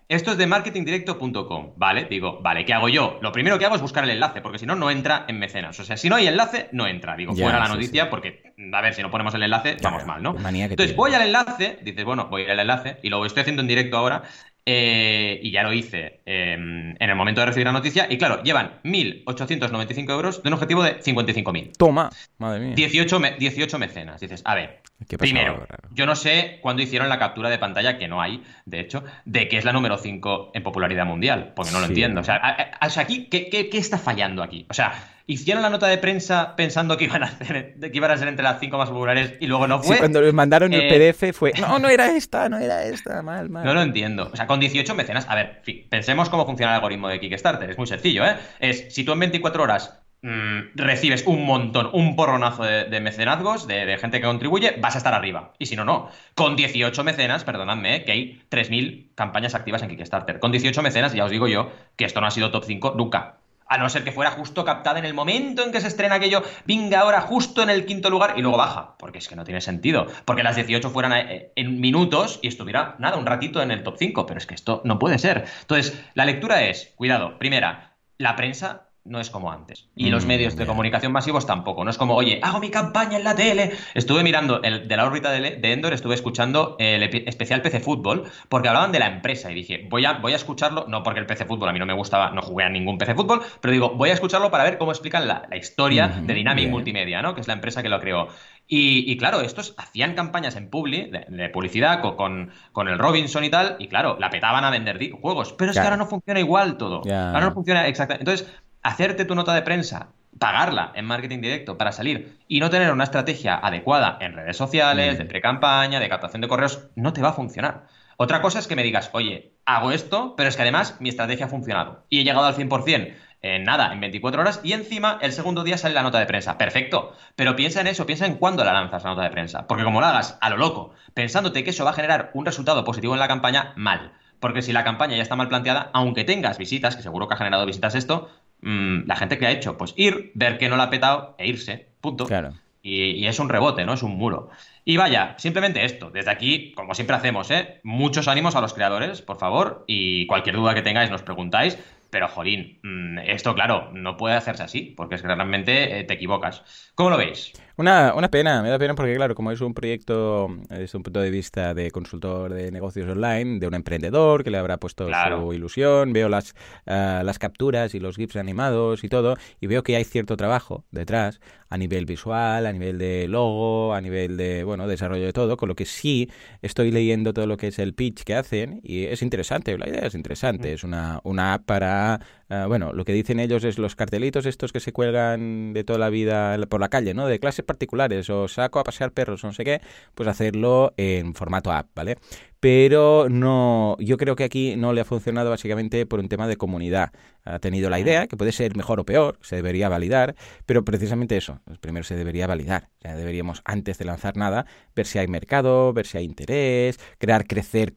[0.08, 2.06] Esto es de marketingdirecto.com, ¿vale?
[2.06, 3.17] Digo, vale, ¿qué hago yo?
[3.22, 5.80] Lo primero que hago es buscar el enlace, porque si no, no entra en mecenas.
[5.80, 7.15] O sea, si no hay enlace, no entra.
[7.15, 10.36] Digo, fuera la noticia, porque, a ver, si no ponemos el enlace, vamos mal, ¿no?
[10.54, 13.98] Entonces, voy al enlace, dices, bueno, voy al enlace, y lo estoy haciendo en directo
[13.98, 14.24] ahora,
[14.65, 18.08] eh, y ya lo hice em, en el momento de recibir la noticia.
[18.10, 21.71] Y claro, llevan 1.895 euros de un objetivo de 55.000.
[21.78, 22.76] Toma, madre mía.
[22.76, 24.21] 18, 18 mecenas.
[24.21, 24.82] Dices, a ver,
[25.17, 29.04] primero, yo no sé cuándo hicieron la captura de pantalla, que no hay, de hecho,
[29.26, 32.21] de que es la número 5 en popularidad mundial, porque no lo entiendo.
[32.21, 32.39] O sea,
[32.80, 34.67] aquí, ¿qué, qué está fallando aquí?
[34.69, 34.93] O sea,
[35.32, 38.44] hicieron la nota de prensa pensando que iban a, hacer, que iban a ser entre
[38.44, 39.96] las cinco más populares y luego no fue.
[39.96, 43.22] Sí, cuando les mandaron el eh, PDF fue, no, no era esta, no era esta,
[43.22, 43.63] mal, mal.
[43.63, 44.30] No lo entiendo.
[44.32, 47.70] O sea, con 18 mecenas, a ver, pensemos cómo funciona el algoritmo de Kickstarter.
[47.70, 48.36] Es muy sencillo, ¿eh?
[48.60, 53.98] Es, si tú en 24 horas mm, recibes un montón, un porronazo de, mecenazgos, de,
[53.98, 55.54] gente que contribuye, vas a estar arriba.
[55.60, 56.10] Y si no, no.
[56.36, 58.04] Con 18 mecenas, perdonadme, ¿eh?
[58.04, 60.39] que hay 3.000 campañas activas en Kickstarter.
[60.39, 63.40] Con 18 mecenas, ya os digo yo, que esto no ha sido top 5 nunca
[63.71, 66.43] a no ser que fuera justo captada en el momento en que se estrena aquello,
[66.65, 69.62] venga ahora justo en el quinto lugar y luego baja, porque es que no tiene
[69.62, 73.84] sentido, porque las 18 fueran eh, en minutos y estuviera, nada, un ratito en el
[73.84, 75.45] top 5, pero es que esto no puede ser.
[75.62, 79.89] Entonces, la lectura es, cuidado, primera, la prensa no es como antes.
[79.95, 81.83] Y los mm, medios de comunicación masivos tampoco.
[81.83, 83.71] No es como, oye, hago mi campaña en la tele.
[83.95, 88.67] Estuve mirando el, de la órbita de, Endor, estuve escuchando el especial PC Fútbol, porque
[88.67, 89.51] hablaban de la empresa.
[89.51, 91.85] Y dije, voy a, voy a escucharlo, no porque el PC Fútbol a mí no
[91.85, 94.77] me gustaba, no jugué a ningún PC Fútbol, pero digo, voy a escucharlo para ver
[94.77, 97.35] cómo explican la, historia de Dynamic Multimedia, ¿no?
[97.35, 98.27] Que es la empresa que lo creó.
[98.67, 103.75] Y, claro, estos hacían campañas en Publi, de, publicidad, con, con, el Robinson y tal,
[103.79, 105.53] y claro, la petaban a vender juegos.
[105.53, 107.01] Pero es que ahora no funciona igual todo.
[107.11, 108.21] Ahora no funciona exactamente.
[108.21, 112.91] Entonces, hacerte tu nota de prensa, pagarla en marketing directo para salir y no tener
[112.91, 117.30] una estrategia adecuada en redes sociales, de pre-campaña, de captación de correos, no te va
[117.30, 117.88] a funcionar.
[118.17, 121.48] Otra cosa es que me digas, oye, hago esto, pero es que además mi estrategia
[121.48, 123.13] ha funcionado y he llegado al 100%
[123.44, 126.58] en nada, en 24 horas y encima el segundo día sale la nota de prensa.
[126.58, 129.84] Perfecto, pero piensa en eso, piensa en cuándo la lanzas la nota de prensa, porque
[129.84, 133.13] como la hagas a lo loco, pensándote que eso va a generar un resultado positivo
[133.13, 134.13] en la campaña, mal.
[134.39, 137.38] Porque si la campaña ya está mal planteada, aunque tengas visitas, que seguro que ha
[137.38, 138.30] generado visitas esto,
[138.62, 141.47] Mm, la gente que ha hecho, pues ir, ver que no la ha petado e
[141.47, 142.26] irse, punto.
[142.26, 142.54] Claro.
[142.84, 143.93] Y, es un rebote, ¿no?
[143.93, 144.50] Es un muro.
[144.86, 146.10] Y vaya, simplemente esto.
[146.10, 147.80] Desde aquí, como siempre hacemos, ¿eh?
[147.84, 149.84] Muchos ánimos a los creadores, por favor.
[149.88, 151.78] Y cualquier duda que tengáis nos preguntáis.
[152.10, 156.15] Pero, jolín, mm, esto, claro, no puede hacerse así, porque es que realmente eh, te
[156.15, 156.91] equivocas.
[156.95, 157.54] ¿Cómo lo veis?
[157.82, 161.20] Una, una pena, me da pena porque, claro, como es un proyecto desde un punto
[161.20, 165.52] de vista de consultor de negocios online, de un emprendedor que le habrá puesto su
[165.52, 166.52] ilusión, veo las,
[166.86, 170.86] uh, las capturas y los GIFs animados y todo, y veo que hay cierto trabajo
[170.91, 175.58] detrás a nivel visual, a nivel de logo, a nivel de, bueno, desarrollo de todo,
[175.58, 176.30] con lo que sí
[176.62, 180.06] estoy leyendo todo lo que es el pitch que hacen y es interesante, la idea
[180.06, 180.74] es interesante, mm.
[180.76, 182.20] es una, una app para
[182.54, 185.98] Ah, bueno, lo que dicen ellos es los cartelitos estos que se cuelgan de toda
[185.98, 187.26] la vida por la calle, ¿no?
[187.26, 189.81] De clases particulares o saco a pasear perros o no sé qué,
[190.15, 192.17] pues hacerlo en formato app, ¿vale?
[192.62, 196.57] pero no, yo creo que aquí no le ha funcionado básicamente por un tema de
[196.57, 197.12] comunidad.
[197.43, 201.38] Ha tenido la idea, que puede ser mejor o peor, se debería validar, pero precisamente
[201.38, 202.89] eso, primero se debería validar.
[203.01, 207.93] Deberíamos, antes de lanzar nada, ver si hay mercado, ver si hay interés, crear, crecer.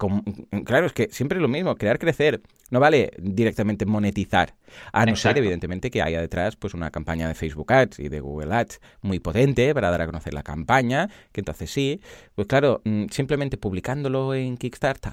[0.64, 2.40] Claro, es que siempre es lo mismo, crear, crecer.
[2.70, 4.54] No vale directamente monetizar,
[4.92, 8.20] a no ser, evidentemente, que haya detrás pues una campaña de Facebook Ads y de
[8.20, 12.00] Google Ads muy potente para dar a conocer la campaña, que entonces sí,
[12.34, 15.12] pues claro, mm, simplemente publicándolo en Kickstarter,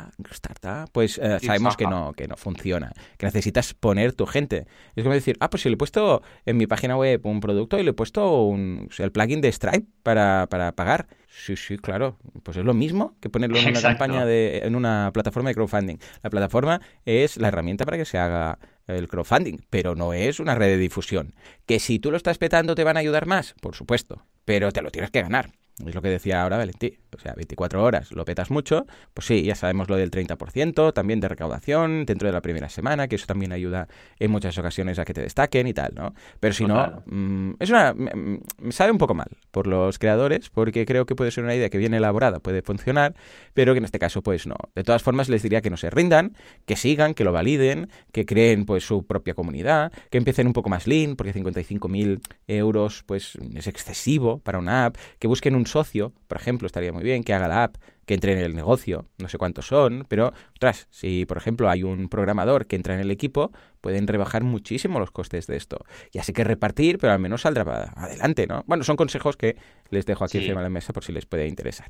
[0.92, 4.68] pues eh, sabemos que no, que no funciona, que necesitas poner tu gente.
[4.96, 7.80] Es como decir, ah, pues si le he puesto en mi página web un producto
[7.80, 11.08] y le he puesto un, el plugin de Stripe para, para pagar.
[11.28, 12.18] Sí, sí, claro.
[12.44, 15.98] Pues es lo mismo que ponerlo en una campaña de, en una plataforma de crowdfunding.
[16.24, 20.56] La plataforma es la herramienta para que se haga el crowdfunding, pero no es una
[20.56, 21.34] red de difusión.
[21.66, 24.82] Que si tú lo estás petando te van a ayudar más, por supuesto, pero te
[24.82, 25.52] lo tienes que ganar.
[25.86, 26.98] Es lo que decía ahora Valentín.
[27.16, 28.86] O sea, 24 horas lo petas mucho.
[29.14, 33.08] Pues sí, ya sabemos lo del 30%, también de recaudación dentro de la primera semana,
[33.08, 33.88] que eso también ayuda
[34.20, 36.14] en muchas ocasiones a que te destaquen y tal, ¿no?
[36.40, 37.94] Pero si no, mm, es una.
[37.94, 41.70] Me, sabe un poco mal por los creadores, porque creo que puede ser una idea
[41.70, 43.16] que bien elaborada, puede funcionar,
[43.54, 44.56] pero que en este caso, pues no.
[44.76, 48.26] De todas formas, les diría que no se rindan, que sigan, que lo validen, que
[48.26, 53.38] creen pues su propia comunidad, que empiecen un poco más lean, porque 55.000 euros pues
[53.56, 57.34] es excesivo para una app, que busquen un socio, por ejemplo, estaría muy bien, que
[57.34, 59.06] haga la app que entre en el negocio.
[59.18, 63.00] No sé cuántos son, pero, tras, si por ejemplo hay un programador que entra en
[63.00, 65.84] el equipo, pueden rebajar muchísimo los costes de esto.
[66.12, 68.64] Y así que repartir, pero al menos saldrá adelante, ¿no?
[68.68, 69.58] Bueno, son consejos que
[69.90, 71.88] les dejo aquí encima de la mesa por si les puede interesar.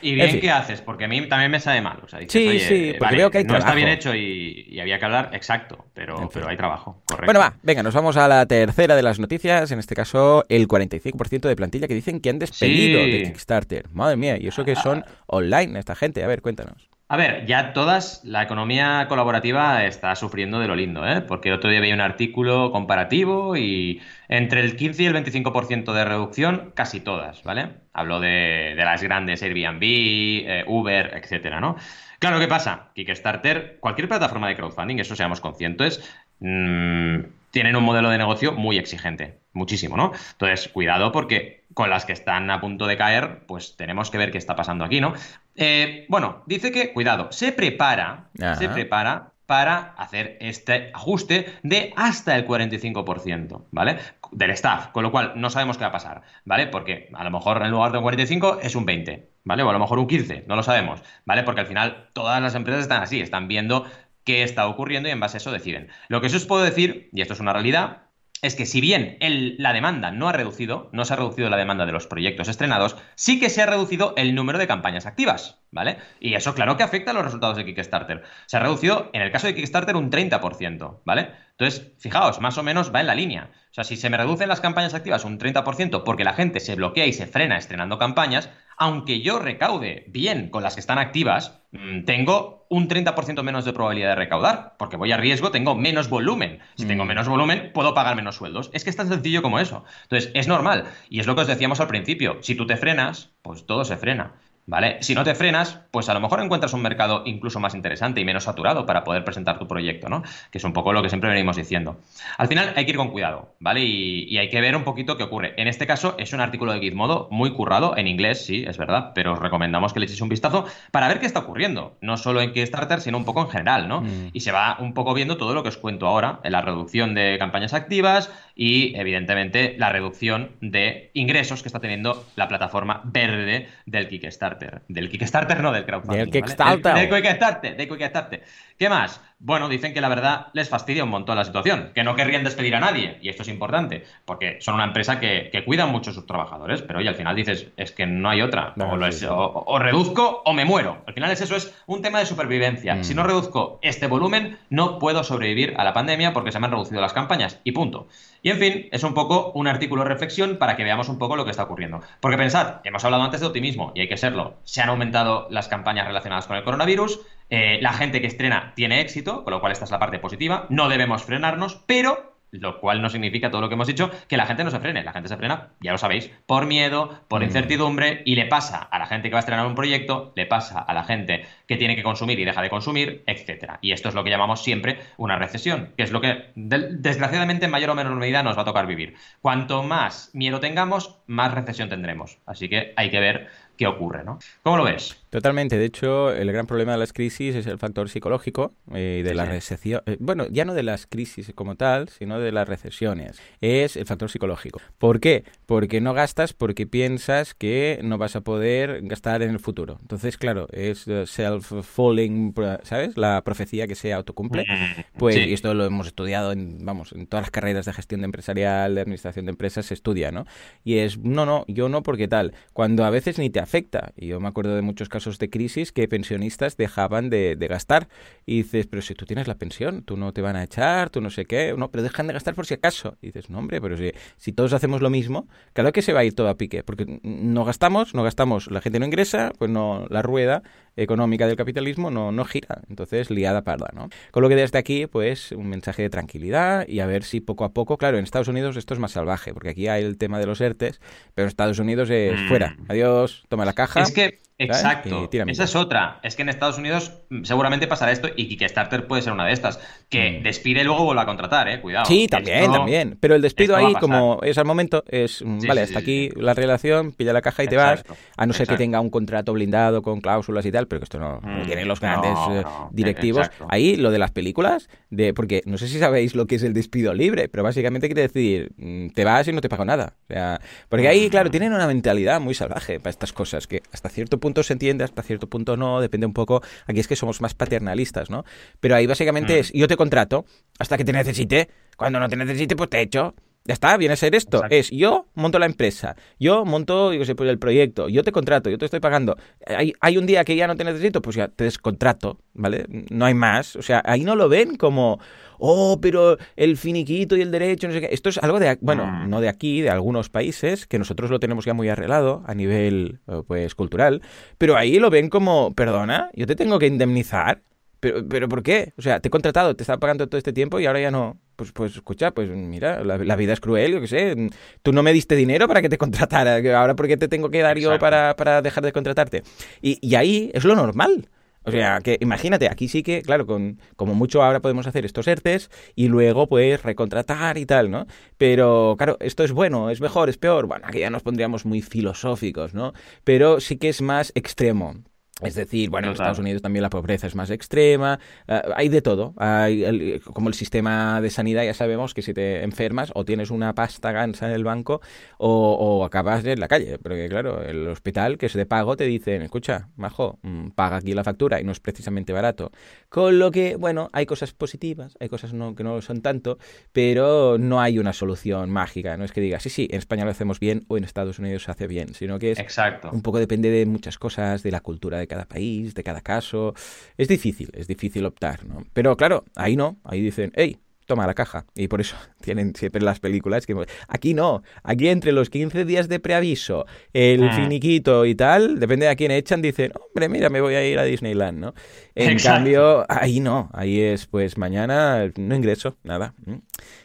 [0.00, 0.80] ¿Y bien qué haces?
[0.80, 1.98] Porque a mí también me sale mal.
[2.02, 5.04] O sea, sí, sí, porque veo que hay no está bien hecho y, había que
[5.04, 7.26] hablar, exacto, pero, pero hay trabajo, correcto.
[7.26, 10.66] Bueno, va, venga, nos vamos a la tercera de las noticias, en este caso el
[10.68, 13.90] 45% de plantilla que dicen que han despedido de Kickstarter.
[13.92, 16.22] Madre mía, y eso que son online esta gente.
[16.22, 16.90] A ver, cuéntanos.
[17.12, 21.22] A ver, ya todas, la economía colaborativa está sufriendo de lo lindo, ¿eh?
[21.22, 25.92] Porque el otro día veía un artículo comparativo y entre el 15 y el 25%
[25.92, 27.70] de reducción, casi todas, ¿vale?
[27.92, 31.74] Hablo de, las grandes Airbnb, eh, Uber, etcétera, ¿no?
[32.20, 32.90] Claro, ¿qué pasa?
[32.94, 38.78] Kickstarter, cualquier plataforma de crowdfunding, eso seamos conscientes, mmm, tienen un modelo de negocio muy
[38.78, 40.12] exigente, muchísimo, ¿no?
[40.32, 44.30] Entonces, cuidado porque con las que están a punto de caer, pues tenemos que ver
[44.30, 45.12] qué está pasando aquí, ¿no?
[45.56, 52.36] Eh, bueno, dice que, cuidado, se prepara, se prepara para hacer este ajuste de hasta
[52.36, 53.98] el 45%, ¿vale?
[54.30, 56.68] Del staff, con lo cual no sabemos qué va a pasar, ¿vale?
[56.68, 59.64] Porque a lo mejor en lugar de un 45 es un 20, ¿vale?
[59.64, 61.42] O a lo mejor un 15, no lo sabemos, ¿vale?
[61.42, 63.86] Porque al final todas las empresas están así, están viendo
[64.22, 65.88] qué está ocurriendo y en base a eso deciden.
[66.06, 68.02] Lo que sí os puedo decir, y esto es una realidad,
[68.42, 69.18] es que si bien
[69.58, 72.96] la demanda no ha reducido, no se ha reducido la demanda de los proyectos estrenados,
[73.14, 75.98] sí que se ha reducido el número de campañas activas, ¿vale?
[76.20, 78.22] Y eso claro que afecta a los resultados de Kickstarter.
[78.46, 81.30] Se ha reducido, en el caso de Kickstarter, un 30%, ¿vale?
[81.50, 83.50] Entonces, fijaos, más o menos va en la línea.
[83.70, 86.74] O sea, si se me reducen las campañas activas un 30% porque la gente se
[86.74, 88.48] bloquea y se frena estrenando campañas,
[88.80, 93.74] aunque yo recaude bien con las que están activas, mm, tengo un 30% menos de
[93.74, 96.60] probabilidad de recaudar, porque voy a riesgo, tengo menos volumen.
[96.76, 97.08] Si tengo mm.
[97.08, 98.70] menos volumen, puedo pagar menos sueldos.
[98.72, 99.84] Es que es tan sencillo como eso.
[100.04, 100.86] Entonces, es normal.
[101.10, 102.38] Y es lo que os decíamos al principio.
[102.40, 104.32] Si tú te frenas, pues todo se frena.
[104.66, 105.02] ¿Vale?
[105.02, 108.24] Si no te frenas, pues a lo mejor encuentras un mercado incluso más interesante y
[108.24, 110.22] menos saturado para poder presentar tu proyecto, ¿no?
[110.52, 111.98] Que es un poco lo que siempre venimos diciendo.
[112.38, 113.80] Al final hay que ir con cuidado, ¿vale?
[113.82, 115.54] Y, hay que ver un poquito qué ocurre.
[115.56, 119.12] En este caso es un artículo de Gizmodo muy currado, en inglés, sí, es verdad,
[119.14, 122.40] pero os recomendamos que le echéis un vistazo para ver qué está ocurriendo, no solo
[122.40, 124.02] en Kickstarter, sino un poco en general, ¿no?
[124.02, 124.30] Mm.
[124.32, 127.14] Y se va un poco viendo todo lo que os cuento ahora, en la reducción
[127.14, 128.30] de campañas activas
[128.62, 134.82] y, evidentemente, la reducción de ingresos que está teniendo la plataforma verde del Kickstarter.
[134.86, 136.18] Del Kickstarter, no del crowdfunding.
[136.18, 136.94] Del Kickstarter.
[136.94, 138.44] Del, Kickstarter, del Kickstarter.
[138.78, 139.18] ¿Qué más?
[139.42, 142.74] Bueno, dicen que la verdad les fastidia un montón la situación, que no querrían despedir
[142.74, 146.12] a nadie, y esto es importante, porque son una empresa que, que cuida mucho a
[146.12, 150.52] sus trabajadores, pero oye, al final dices, es que no hay otra, o, reduzco o
[150.52, 151.02] me muero.
[151.06, 152.96] Al final es eso, es un tema de supervivencia.
[152.96, 153.04] Mm.
[153.04, 156.72] Si no reduzco este volumen, no puedo sobrevivir a la pandemia porque se me han
[156.72, 158.08] reducido las campañas, y punto.
[158.42, 161.36] Y en fin, es un poco un artículo de reflexión para que veamos un poco
[161.36, 162.00] lo que está ocurriendo.
[162.20, 164.58] Porque pensad, hemos hablado antes de optimismo, y hay que serlo.
[164.64, 167.20] Se han aumentado las campañas relacionadas con el coronavirus,
[167.50, 170.66] eh, la gente que estrena tiene éxito, con lo cual esta es la parte positiva.
[170.70, 174.46] No debemos frenarnos, pero lo cual no significa todo lo que hemos dicho, que la
[174.46, 175.04] gente no se frene.
[175.04, 177.44] La gente se frena, ya lo sabéis, por miedo, por mm.
[177.44, 180.80] incertidumbre, y le pasa a la gente que va a estrenar un proyecto, le pasa
[180.80, 183.78] a la gente que tiene que consumir y deja de consumir, etcétera.
[183.82, 187.70] Y esto es lo que llamamos siempre una recesión, que es lo que desgraciadamente en
[187.70, 189.14] mayor o menor medida nos va a tocar vivir.
[189.40, 192.38] Cuanto más miedo tengamos, más recesión tendremos.
[192.46, 194.38] Así que hay que ver qué ocurre, ¿no?
[194.62, 195.19] ¿Cómo lo ves?
[195.30, 195.78] Totalmente.
[195.78, 199.32] De hecho, el gran problema de las crisis es el factor psicológico eh, y de
[199.32, 200.02] la recesión.
[200.06, 203.40] Eh, bueno, ya no de las crisis como tal, sino de las recesiones.
[203.60, 204.80] Es el factor psicológico.
[204.98, 205.44] ¿Por qué?
[205.66, 209.98] Porque no gastas porque piensas que no vas a poder gastar en el futuro.
[210.02, 213.16] Entonces, claro, es self-falling, ¿sabes?
[213.16, 214.64] La profecía que se autocumple.
[214.64, 218.22] Mm, pues, y esto lo hemos estudiado en, vamos, en todas las carreras de gestión
[218.22, 220.44] de empresarial, de administración de empresas, se estudia, ¿no?
[220.82, 222.52] Y es, no, no, yo no porque tal.
[222.72, 224.12] Cuando a veces ni te afecta.
[224.16, 228.08] Y yo me acuerdo de muchos casos de crisis que pensionistas dejaban de, gastar.
[228.46, 231.20] Y dices, pero si tú tienes la pensión, tú no te van a echar, tú
[231.20, 233.16] no sé qué, no, pero dejan de gastar por si acaso.
[233.22, 236.20] Y dices, no, hombre, pero si, si todos hacemos lo mismo, claro que se va
[236.20, 239.70] a ir todo a pique, porque no gastamos, no gastamos, la gente no ingresa, pues
[239.70, 240.62] no, la rueda
[240.96, 242.82] económica del capitalismo no, no gira.
[242.88, 244.08] Entonces, liada parda, ¿no?
[244.30, 247.64] Con lo que desde aquí, pues, un mensaje de tranquilidad y a ver si poco
[247.64, 250.38] a poco, claro, en Estados Unidos esto es más salvaje, porque aquí hay el tema
[250.38, 251.00] de los ERTES,
[251.34, 252.48] pero Estados Unidos es mm.
[252.48, 252.76] fuera.
[252.88, 254.02] Adiós, toma la caja.
[254.02, 255.09] Es que Exacto.
[255.46, 256.20] Esa es otra.
[256.22, 259.52] Es que en Estados Unidos mm, seguramente pasará esto y Kickstarter puede ser una de
[259.52, 259.80] estas.
[260.08, 260.42] Que mm.
[260.42, 261.80] despide y luego vuelva a contratar, ¿eh?
[261.80, 262.06] Cuidado.
[262.06, 263.18] Sí, también, también.
[263.20, 267.12] Pero el despido ahí, como es al momento, es, mm, vale, hasta aquí la relación,
[267.12, 268.04] pilla la caja y te vas.
[268.36, 271.18] A no ser que tenga un contrato blindado con cláusulas y tal, pero que esto
[271.18, 273.50] no, mm, tienen los grandes eh, directivos.
[273.68, 276.74] Ahí lo de las películas, de porque no sé si sabéis lo que es el
[276.74, 278.72] despido libre, pero básicamente quiere decir,
[279.14, 280.14] te vas y no te pago nada.
[280.28, 284.08] O sea, porque ahí, claro, tienen una mentalidad muy salvaje para estas cosas, que hasta
[284.08, 286.62] cierto punto se entiende, hasta cierto punto no, depende un poco.
[286.86, 288.44] Aquí es que somos más paternalistas, ¿no?
[288.80, 290.44] Pero ahí básicamente es, yo te contrato
[290.78, 293.34] hasta que te necesite, cuando no te necesite, pues te echo.
[293.64, 294.62] Ya está, viene a ser esto.
[294.70, 298.70] Es yo monto la empresa, yo monto, yo sé, pues el proyecto, yo te contrato,
[298.70, 299.36] yo te estoy pagando.
[299.66, 302.86] Hay, hay un día que ya no te necesito, pues ya te descontrato, ¿vale?
[302.88, 303.76] No hay más.
[303.76, 305.20] O sea, ahí no lo ven como,
[305.60, 308.08] oh, pero el finiquito y el derecho, no sé qué.
[308.10, 309.28] Esto es algo de, bueno, mm.
[309.28, 313.20] no de aquí, de algunos países, que nosotros lo tenemos ya muy arreglado a nivel,
[313.28, 314.22] eh, pues, cultural,
[314.58, 317.62] pero ahí lo ven como, perdona, yo te tengo que indemnizar.
[318.00, 318.94] Pero, pero ¿por qué?
[318.96, 321.38] O sea, te he contratado, te estaba pagando todo este tiempo y ahora ya no
[321.60, 324.34] pues, pues escucha, pues mira, la, vida es cruel, yo qué sé.
[324.82, 327.60] Tú no me diste dinero para que te contratara, ahora ¿por qué te tengo que
[327.60, 329.42] dar yo para, para, dejar de contratarte?
[329.82, 331.28] Y, y ahí es lo normal.
[331.70, 335.26] O sea, que imagínate, aquí sí que, claro, con como mucho ahora podemos hacer estos
[335.28, 338.06] ERTES y luego pues recontratar y tal, ¿no?
[338.38, 340.66] Pero claro, esto es bueno, es mejor, es peor.
[340.66, 342.92] Bueno, aquí ya nos pondríamos muy filosóficos, ¿no?
[343.24, 344.94] Pero sí que es más extremo.
[345.42, 349.02] Es decir, bueno, en Estados Unidos también la pobreza es más extrema, eh, hay de
[349.02, 349.34] todo.
[349.36, 353.74] Hay como el sistema de sanidad, ya sabemos que si te enfermas o tienes una
[353.74, 355.00] pasta gansa en el banco
[355.38, 356.98] o, acabas en la calle.
[356.98, 361.14] Porque claro, el hospital que es de pago te dicen, escucha, majo, mm, paga aquí
[361.14, 362.70] la factura y no es precisamente barato.
[363.08, 366.58] Con lo que, bueno, hay cosas positivas, hay cosas no, que no lo son tanto,
[366.92, 369.16] pero no hay una solución mágica.
[369.16, 371.64] No es que digas, sí, sí, en España lo hacemos bien o en Estados Unidos
[371.64, 373.10] se hace bien, sino que es Exacto.
[373.12, 376.74] un poco depende de muchas cosas, de la cultura de cada país, de cada caso.
[377.16, 378.84] Es difícil, es difícil optar, ¿no?
[378.92, 380.78] Pero claro, ahí no, ahí dicen, hey,
[381.10, 381.66] toma la caja.
[381.74, 383.74] Y por eso tienen siempre las películas que...
[384.06, 387.52] Aquí no, aquí entre los 15 días de preaviso, el ah.
[387.52, 391.00] finiquito y tal, depende de a quién echan, dicen, hombre, mira, me voy a ir
[391.00, 391.74] a Disneyland, ¿no?
[392.14, 396.32] En cambio, ahí no, ahí es, pues mañana no ingreso, nada.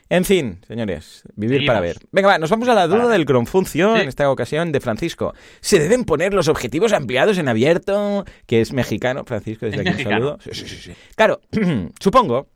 [0.09, 1.97] En fin, señores, vivir para ver.
[2.11, 5.33] Venga, va, nos vamos a la duda del Cronfuncio, en esta ocasión de Francisco.
[5.61, 8.23] ¿Se deben poner los objetivos ampliados en abierto?
[8.45, 10.37] Que es mexicano, Francisco, desde aquí un saludo.
[10.41, 10.93] Sí, sí, sí.
[11.15, 11.41] Claro,
[11.99, 12.49] supongo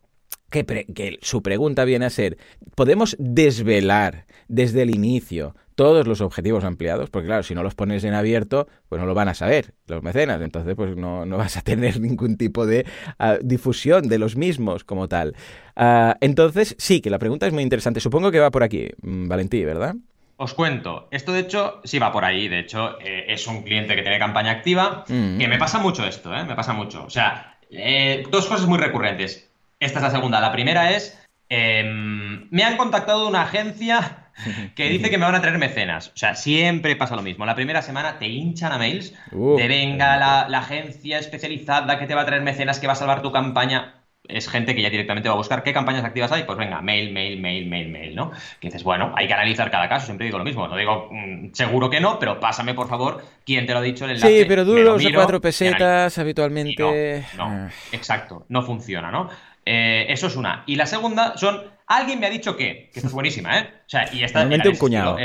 [0.49, 2.37] que, que, su pregunta viene a ser,
[2.75, 7.09] ¿podemos desvelar desde el inicio todos los objetivos ampliados?
[7.09, 10.03] Porque claro, si no los pones en abierto, pues no lo van a saber los
[10.03, 12.85] mecenas, entonces pues no, no vas a tener ningún tipo de
[13.17, 15.35] ah, difusión de los mismos como tal.
[15.75, 17.99] Ah, entonces, sí, que la pregunta es muy interesante.
[17.99, 19.95] Supongo que va por aquí, mm, Valentí, ¿verdad?
[20.41, 23.93] Os cuento, esto de hecho sí va por ahí, de hecho eh, es un cliente
[23.97, 25.37] que tiene campaña activa, mm.
[25.37, 26.45] que me pasa mucho esto, ¿eh?
[26.45, 27.03] me pasa mucho.
[27.03, 29.48] O sea, eh, dos cosas muy recurrentes.
[29.79, 30.41] Esta es la segunda.
[30.41, 31.17] La primera es,
[31.47, 34.29] em, me han contactado de una agencia
[34.75, 36.09] que dice que me van a traer mecenas.
[36.09, 37.45] O sea, siempre pasa lo mismo.
[37.45, 42.15] La primera semana te hinchan a mails uh, de venga la, agencia especializada que te
[42.15, 43.95] va a traer mecenas, que va a salvar tu campaña.
[44.27, 46.43] Es gente que ya directamente va a buscar qué campañas activas hay.
[46.43, 48.31] Pues venga, mail, mail, mail, mail, mail, ¿no?
[48.59, 50.05] Que dices, bueno, hay que analizar cada caso.
[50.05, 50.67] Siempre digo lo mismo.
[50.67, 54.05] No digo mm, seguro que no, pero pásame por favor quién te lo ha dicho
[54.05, 54.41] el enlace.
[54.41, 57.23] Sí, pero duros de cuatro pesetas habitualmente.
[57.37, 57.69] no, ah.
[57.91, 58.45] exacto.
[58.49, 59.29] No funciona, ¿no?
[59.71, 60.63] Eh, eso es una.
[60.65, 63.71] Y la segunda son, alguien me ha dicho que, que esto es buenísima, ¿eh?
[63.85, 65.15] O sea, y esta un cuñado.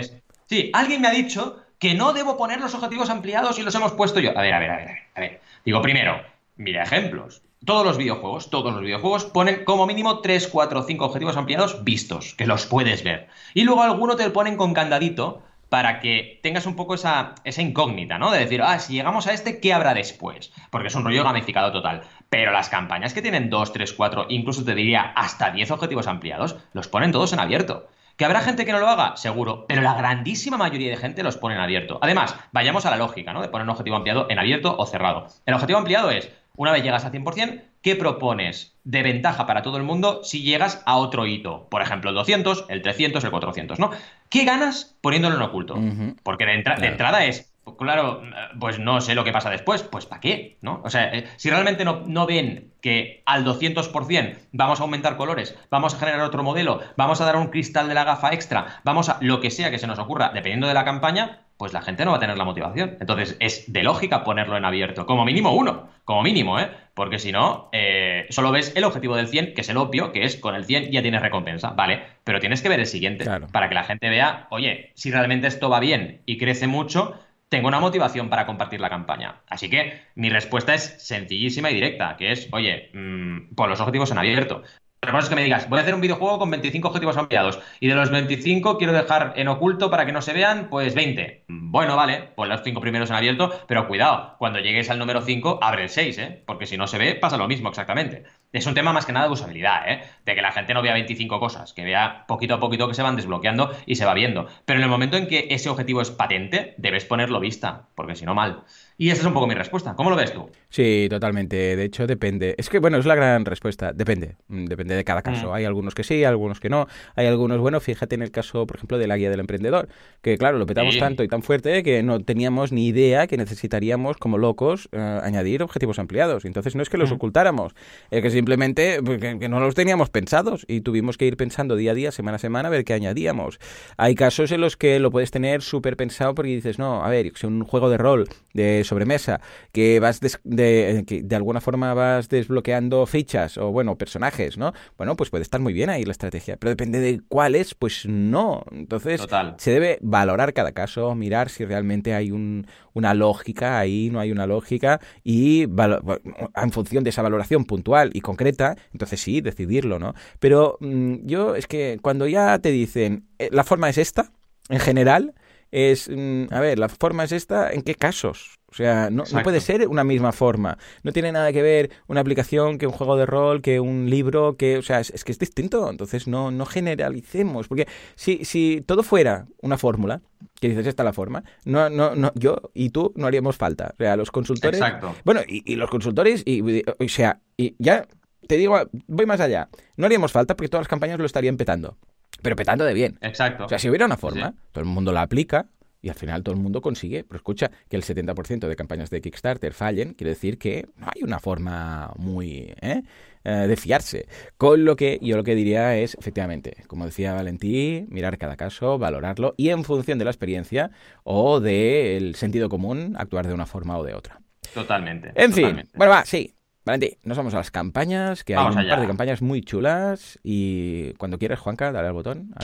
[0.44, 3.92] sí, alguien me ha dicho que no debo poner los objetivos ampliados y los hemos
[3.92, 4.36] puesto yo.
[4.36, 5.40] A ver, a ver, a ver, a ver.
[5.64, 6.20] Digo, primero,
[6.56, 7.40] mira ejemplos.
[7.64, 12.34] Todos los videojuegos, todos los videojuegos ponen como mínimo 3, 4, 5 objetivos ampliados vistos,
[12.34, 13.28] que los puedes ver.
[13.54, 15.42] Y luego alguno te lo ponen con candadito
[15.74, 18.30] para que tengas un poco esa, esa, incógnita, ¿no?
[18.30, 20.52] De decir, ah, si llegamos a este, ¿qué habrá después?
[20.70, 22.02] Porque es un rollo gamificado total.
[22.34, 26.56] Pero las campañas que tienen 2, 3, 4, incluso te diría hasta 10 objetivos ampliados,
[26.72, 27.86] los ponen todos en abierto.
[28.16, 29.16] ¿Que habrá gente que no lo haga?
[29.16, 32.00] Seguro, pero la grandísima mayoría de gente los pone en abierto.
[32.02, 33.40] Además, vayamos a la lógica, ¿no?
[33.40, 35.28] De poner un objetivo ampliado en abierto o cerrado.
[35.46, 39.76] El objetivo ampliado es, una vez llegas a 100%, ¿qué propones de ventaja para todo
[39.76, 41.68] el mundo si llegas a otro hito?
[41.70, 43.92] Por ejemplo, el 200, el 300, el 400, ¿no?
[44.28, 45.78] ¿Qué ganas poniéndolo en oculto?
[46.24, 48.22] Porque de, entrada es, claro,
[48.58, 50.58] pues no sé lo que pasa después, pues ¿para qué?
[50.60, 50.80] ¿No?
[50.84, 55.56] O sea, eh, si realmente no, no ven que al 200% vamos a aumentar colores,
[55.70, 59.08] vamos a generar otro modelo, vamos a dar un cristal de la gafa extra, vamos
[59.08, 62.04] a lo que sea que se nos ocurra, dependiendo de la campaña, pues la gente
[62.04, 62.96] no va a tener la motivación.
[63.00, 66.68] Entonces, es de lógica ponerlo en abierto, como mínimo uno, como mínimo, ¿eh?
[66.94, 70.24] Porque si no, eh, solo ves el objetivo del 100, que es el obvio, que
[70.24, 72.02] es con el 100 ya tienes recompensa, ¿vale?
[72.24, 75.70] Pero tienes que ver el siguiente, para que la gente vea, oye, si realmente esto
[75.70, 77.18] va bien y crece mucho,
[77.54, 79.42] tengo una motivación para compartir la campaña.
[79.46, 84.10] Así que mi respuesta es sencillísima y directa, que es, oye, mm, pon los objetivos
[84.10, 84.64] en abierto.
[85.00, 87.60] Otra cosa es que me digas, voy a hacer un videojuego con 25 objetivos ampliados
[87.78, 91.44] y de los 25 quiero dejar en oculto para que no se vean, pues 20.
[91.46, 95.60] Bueno, vale, pues los 5 primeros en abierto, pero cuidado, cuando llegues al número 5,
[95.62, 96.42] abre el 6, ¿eh?
[96.44, 98.24] Porque si no se ve, pasa lo mismo exactamente.
[98.54, 100.02] Es un tema más que nada de usabilidad, ¿eh?
[100.24, 103.02] De que la gente no vea 25 cosas, que vea poquito a poquito que se
[103.02, 104.46] van desbloqueando y se va viendo.
[104.64, 108.24] Pero en el momento en que ese objetivo es patente, debes ponerlo vista, porque si
[108.24, 108.62] no, mal.
[108.96, 109.94] Y esa es un poco mi respuesta.
[109.96, 110.48] ¿Cómo lo ves tú?
[110.68, 111.74] Sí, totalmente.
[111.74, 112.54] De hecho, depende.
[112.56, 113.92] Es que, bueno, es la gran respuesta.
[113.92, 114.36] Depende.
[114.46, 115.50] Mm, depende de cada caso.
[115.50, 115.54] Mm.
[115.54, 116.86] Hay algunos que sí, algunos que no.
[117.16, 119.88] Hay algunos, bueno, fíjate en el caso, por ejemplo, de la guía del emprendedor,
[120.22, 124.16] que claro, lo petamos tanto y tan fuerte que no teníamos ni idea que necesitaríamos,
[124.16, 126.44] como locos, eh, añadir objetivos ampliados.
[126.44, 127.14] Entonces, no es que los mm.
[127.14, 127.74] ocultáramos,
[128.12, 131.92] es que simplemente pues, que, no los teníamos pensados y tuvimos que ir pensando día
[131.92, 133.58] a día, semana a semana, a ver qué añadíamos.
[133.96, 137.28] Hay casos en los que lo puedes tener súper pensado porque dices, no, a ver,
[137.28, 139.40] es un juego de rol de sobremesa,
[139.72, 144.74] que vas de, que de alguna forma vas desbloqueando fichas o, bueno, personajes, ¿no?
[144.98, 148.62] Bueno, pues puede estar muy bien ahí la estrategia, pero depende de cuáles, pues no.
[148.72, 149.26] Entonces,
[149.56, 154.30] se debe valorar cada caso, mirar si realmente hay un, una lógica ahí, no hay
[154.30, 160.14] una lógica, y en función de esa valoración puntual y concreta, entonces sí, decidirlo, ¿no?
[160.40, 164.32] Pero mm, yo es que cuando ya te dicen, eh, la forma es esta,
[164.68, 165.34] en general,
[165.70, 168.58] es, mm, a ver, la forma es esta, ¿en qué casos?
[168.74, 170.78] O sea, no, puede ser una misma forma.
[171.04, 174.56] No tiene nada que ver una aplicación que un juego de rol, que un libro,
[174.56, 175.88] que, o sea, es, que es distinto.
[175.88, 177.68] Entonces no, no generalicemos.
[177.68, 180.22] Porque si, si todo fuera una fórmula,
[180.60, 183.92] que dices esta es la forma, no, no, no, yo y tú no haríamos falta.
[183.94, 184.80] O sea, los consultores.
[184.80, 185.14] Exacto.
[185.24, 188.08] Bueno, y, los consultores, y, o sea, y ya
[188.46, 189.68] te digo, voy más allá.
[189.96, 191.96] No haríamos falta porque todas las campañas lo estarían petando
[192.44, 193.18] pero petando de bien.
[193.22, 193.64] Exacto.
[193.64, 195.66] O sea, si hubiera una forma, todo el mundo la aplica
[196.02, 197.24] y al final todo el mundo consigue.
[197.24, 201.22] Pero escucha, que el 70% de campañas de Kickstarter fallen, quiere decir que no hay
[201.22, 203.02] una forma muy ¿eh?
[203.44, 204.26] Eh, de fiarse.
[204.58, 208.98] Con lo que yo lo que diría es, efectivamente, como decía Valentí, mirar cada caso,
[208.98, 210.90] valorarlo y en función de la experiencia
[211.22, 214.40] o del sentido común, actuar de una forma o de otra.
[214.74, 215.32] Totalmente.
[215.34, 216.54] En fin, bueno, va, sí,
[216.84, 220.38] Valentí, nos vamos a las campañas, que hay un par de campañas muy chulas.
[220.42, 222.54] Y cuando quieres, Juanca, dale al botón.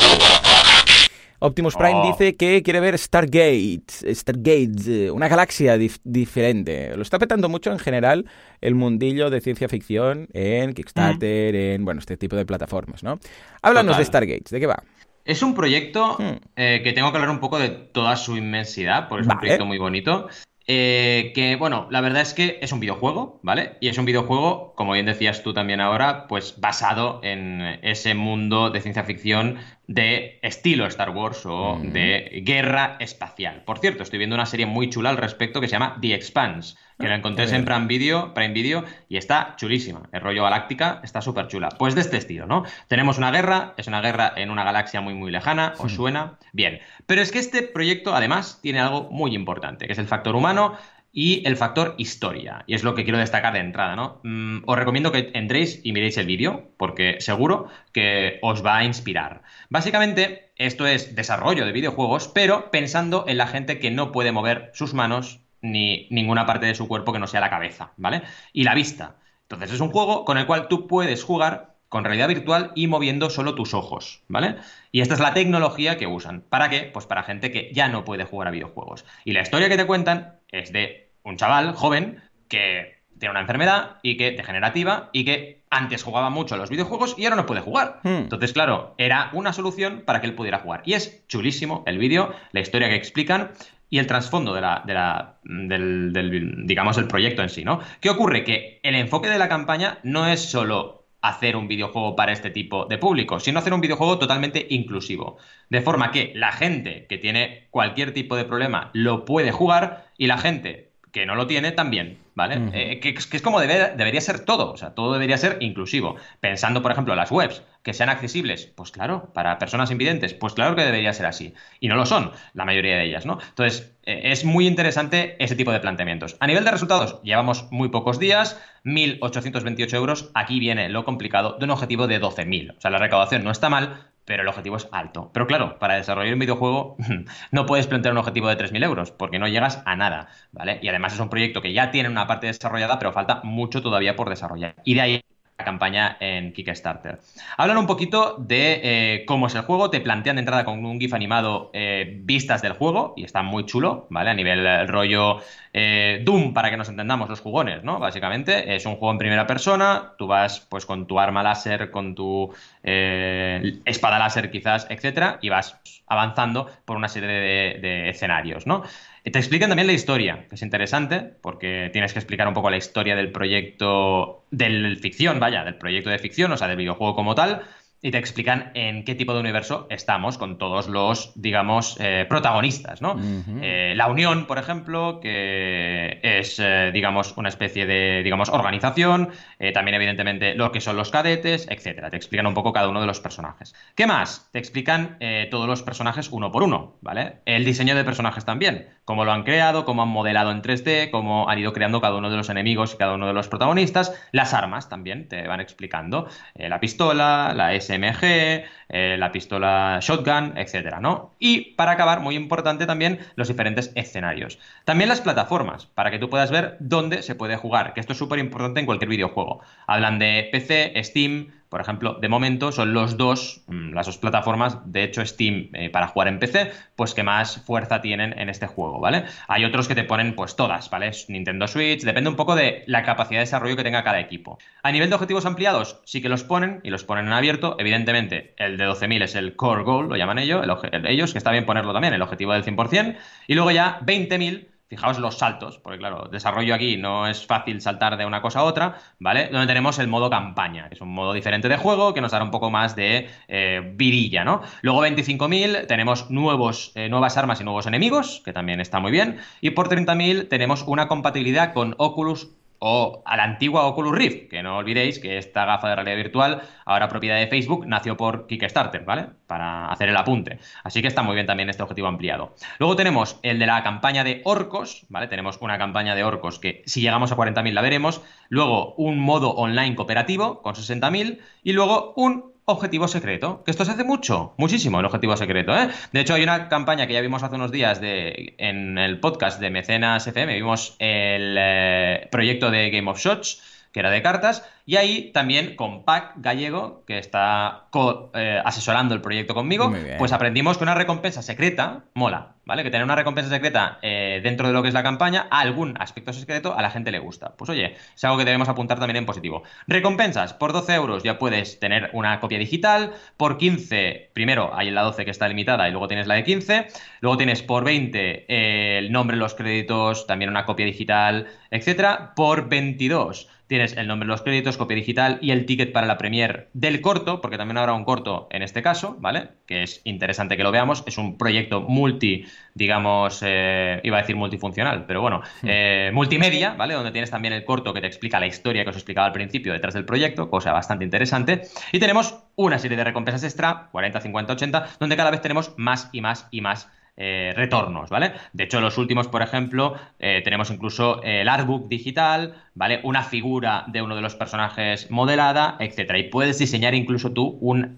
[1.43, 2.07] Optimus Prime oh.
[2.07, 6.95] dice que quiere ver Stargate, Stargate, eh, una galaxia diferente.
[6.95, 8.27] Lo está petando mucho en general
[8.61, 13.19] el mundillo de ciencia ficción en Kickstarter, en bueno, este tipo de plataformas, ¿no?
[13.63, 14.83] Háblanos de Stargate, ¿de qué va?
[15.25, 16.37] Es un proyecto hmm.
[16.57, 19.65] eh, que tengo que hablar un poco de toda su inmensidad, porque es un proyecto
[19.65, 20.29] muy bonito.
[20.73, 23.77] Eh, que, bueno, la verdad es que es un videojuego, ¿vale?
[23.81, 28.71] Y es un videojuego, como bien decías tú también ahora, pues basado en ese mundo
[28.71, 29.57] de ciencia ficción
[29.91, 33.65] de estilo Star Wars o de guerra espacial.
[33.65, 36.77] Por cierto, estoy viendo una serie muy chula al respecto que se llama The Expanse,
[36.97, 40.03] que la encontré en Prime Video, Prime Video y está chulísima.
[40.13, 41.71] El rollo galáctica está súper chula.
[41.77, 42.63] Pues de este estilo, ¿no?
[42.87, 46.39] Tenemos una guerra, es una guerra en una galaxia muy, muy lejana, ¿os suena?
[46.53, 46.79] Bien.
[47.07, 50.77] Pero es que este proyecto además tiene algo muy importante, que es el factor humano
[51.13, 52.65] y el factor historia.
[52.67, 54.21] Y es lo que quiero destacar de entrada, ¿no?
[54.25, 58.85] Mm, os recomiendo que entréis y miréis el vídeo, porque seguro que os va a
[58.85, 59.43] inspirar.
[59.69, 64.71] Básicamente, esto es desarrollo de videojuegos, pero pensando en la gente que no puede mover
[64.75, 68.23] sus manos ni ninguna parte de su cuerpo que no sea la cabeza, ¿vale?
[68.53, 69.17] Y la vista.
[69.43, 73.29] Entonces es un juego con el cual tú puedes jugar con realidad virtual y moviendo
[73.31, 74.57] solo tus ojos, ¿vale?
[74.93, 76.41] Y esta es la tecnología que usan.
[76.49, 76.89] ¿Para qué?
[76.91, 79.05] Pues para gente que ya no puede jugar a videojuegos.
[79.25, 83.97] Y la historia que te cuentan es de un chaval joven que tiene una enfermedad
[84.03, 87.61] y que degenerativa y que antes jugaba mucho a los videojuegos y ahora no puede
[87.61, 87.99] jugar.
[88.05, 88.23] Hmm.
[88.23, 90.83] Entonces, claro, era una solución para que él pudiera jugar.
[90.85, 93.51] Y es chulísimo el vídeo, la historia que explican
[93.91, 97.81] y el trasfondo de la, de la, del, del, digamos, el proyecto en sí, ¿no?
[98.01, 98.45] ¿Qué ocurre?
[98.45, 102.87] Que el enfoque de la campaña no es solo hacer un videojuego para este tipo
[102.87, 105.37] de público, sino hacer un videojuego totalmente inclusivo.
[105.69, 110.27] De forma que la gente que tiene cualquier tipo de problema lo puede jugar y
[110.27, 112.71] la gente que no lo tiene también, ¿vale?
[112.73, 116.17] Eh, que, es como debería ser todo, o sea, todo debería ser inclusivo.
[116.41, 120.75] Pensando, por ejemplo, las webs, que sean accesibles, pues claro, para personas invidentes, pues claro
[120.75, 121.53] que debería ser así.
[121.81, 123.39] Y no lo son, la mayoría de ellas, ¿no?
[123.47, 126.39] Entonces, eh, es muy interesante ese tipo de planteamientos.
[126.41, 131.67] A nivel de resultados, llevamos muy pocos días, 1.828 euros, aquí viene lo complicado de
[131.67, 132.77] un objetivo de 12.000.
[132.79, 135.33] O sea, la recaudación no está mal, pero el objetivo es alto.
[135.35, 136.97] Pero claro, para desarrollar un videojuego
[137.51, 140.79] no puedes plantear un objetivo de 3.000 euros, porque no llegas a nada, ¿vale?
[140.83, 144.15] Y además es un proyecto que ya tiene una parte desarrollada, pero falta mucho todavía
[144.15, 144.77] por desarrollar.
[144.85, 145.21] Y de ahí
[145.65, 147.21] campaña en Kickstarter.
[147.57, 151.01] Hablan un poquito de eh, cómo es el juego, te plantean de entrada con un
[151.01, 154.31] GIF animado eh, vistas del juego y está muy chulo, ¿vale?
[154.31, 155.39] A nivel eh, rollo
[155.73, 158.01] Doom, para que nos entendamos los jugones, ¿no?
[158.01, 162.17] Básicamente es un juego en primera persona, tú vas pues con tu arma láser, con
[162.17, 162.53] tu
[162.83, 168.83] espada láser quizás, etcétera, y vas avanzando por una serie de, de escenarios, ¿no?
[169.23, 172.79] Te explican también la historia, que es interesante, porque tienes que explicar un poco la
[172.79, 177.35] historia del proyecto, del ficción, vaya, del proyecto de ficción, o sea, del videojuego como
[177.35, 177.63] tal,
[178.03, 183.03] y te explican en qué tipo de universo estamos con todos los, digamos, eh, protagonistas,
[183.03, 183.17] ¿no?
[183.63, 189.31] Eh, la Unión, por ejemplo, que es, eh, digamos, una especie de, digamos, organización,
[189.75, 192.11] también evidentemente lo que son los cadetes, etcétera.
[192.11, 193.75] Te explican un poco cada uno de los personajes.
[193.95, 194.49] ¿Qué más?
[194.53, 195.19] Te explican
[195.51, 197.41] todos los personajes uno por uno, ¿vale?
[197.45, 201.49] El diseño de personajes también, cómo lo han creado, cómo han modelado en 3D, cómo
[201.49, 204.55] han ido creando cada uno de los enemigos y cada uno de los protagonistas, las
[204.55, 211.01] armas también te van explicando, la pistola, la S SMG, eh, la pistola shotgun, etcétera,
[211.01, 211.35] ¿no?
[211.39, 214.59] Y para acabar, muy importante también, los diferentes escenarios.
[214.85, 218.19] También las plataformas, para que tú puedas ver dónde se puede jugar, que esto es
[218.19, 219.61] súper importante en cualquier videojuego.
[219.87, 224.79] Hablan de PC, Steam, por ejemplo, de momento son los dos, mm, las dos plataformas,
[224.93, 228.67] de hecho Steam eh, para jugar en PC, pues que más fuerza tienen en este
[228.67, 229.25] juego, ¿vale?
[229.47, 231.13] Hay otros que te ponen pues todas, ¿vale?
[231.29, 234.59] Nintendo Switch, depende un poco de la capacidad de desarrollo que tenga cada equipo.
[234.83, 238.55] A nivel de objetivos ampliados, sí que los ponen y los ponen en abierto, evidentemente
[238.57, 240.67] el de 12.000 es el core goal, lo llaman ellos,
[241.05, 243.17] ellos, que está bien ponerlo también, el objetivo del 100%,
[243.47, 248.17] y luego ya 20.000 Fijaos los saltos, porque claro, desarrollo aquí no es fácil saltar
[248.17, 249.49] de una cosa a otra, ¿vale?
[249.49, 252.43] Donde tenemos el modo campaña, que es un modo diferente de juego que nos dará
[252.43, 254.63] un poco más de eh, virilla, ¿no?
[254.83, 259.39] Luego 25.000 tenemos nuevos, eh, nuevas armas y nuevos enemigos, que también está muy bien.
[259.61, 264.63] Y por 30.000 tenemos una compatibilidad con Oculus o a la antigua Oculus Rift, que
[264.63, 269.05] no olvidéis que esta gafa de realidad virtual, ahora propiedad de Facebook, nació por Kickstarter,
[269.05, 269.27] ¿vale?
[269.47, 270.59] Para hacer el apunte.
[270.83, 272.55] Así que está muy bien también este objetivo ampliado.
[272.79, 275.29] Luego tenemos el de la campaña de orcos, ¿vale?
[275.29, 278.23] Tenemos una campaña de orcos que si llegamos a 40.000 la veremos.
[278.49, 283.93] Luego un modo online cooperativo con 60.000 y luego un objetivo secreto, que esto se
[283.93, 285.77] hace mucho, muchísimo el objetivo secreto.
[285.77, 285.89] ¿eh?
[286.13, 289.61] De hecho, hay una campaña que ya vimos hace unos días de, en el podcast
[289.61, 293.63] de Mecenas FM, vimos el eh, proyecto de Game of Shots,
[293.93, 297.87] que era de cartas, y ahí también con Pac Gallego, que está
[298.35, 302.83] eh, asesorando el proyecto conmigo, pues aprendimos que una recompensa secreta mola, ¿vale?
[302.83, 305.97] Que tener una recompensa secreta eh, dentro de lo que es la campaña, a algún
[306.01, 307.55] aspecto secreto, a la gente le gusta.
[307.57, 309.63] Pues oye, es algo que debemos apuntar también en positivo.
[309.87, 315.03] Recompensas, por 12 euros ya puedes tener una copia digital, por 15, primero hay la
[315.03, 316.87] 12 que está limitada y luego tienes la de 15,
[317.21, 322.69] luego tienes por 20 eh, el nombre, los créditos, también una copia digital, etcétera, por
[322.69, 327.01] 22 tienes el nombre, los créditos, copia digital y el ticket para la premier del
[327.01, 329.51] corto, porque también habrá un corto en este caso, ¿vale?
[329.65, 331.05] Que es interesante que lo veamos.
[331.07, 335.69] Es un proyecto multi, digamos, eh, iba a decir multifuncional, pero bueno, hmm.
[335.69, 336.95] eh, multimedia, ¿vale?
[336.95, 339.73] Donde tienes también el corto que te explica la historia que os explicaba al principio
[339.73, 341.63] detrás del proyecto, cosa bastante interesante.
[341.93, 346.09] Y tenemos una serie de recompensas extra, 40, 50, 80, donde cada vez tenemos más
[346.11, 348.33] y más y más eh, retornos, ¿vale?
[348.53, 353.01] De hecho, los últimos, por ejemplo, eh, tenemos incluso el artbook digital, ¿vale?
[353.03, 356.19] Una figura de uno de los personajes modelada, etcétera.
[356.19, 357.97] Y puedes diseñar incluso tú un,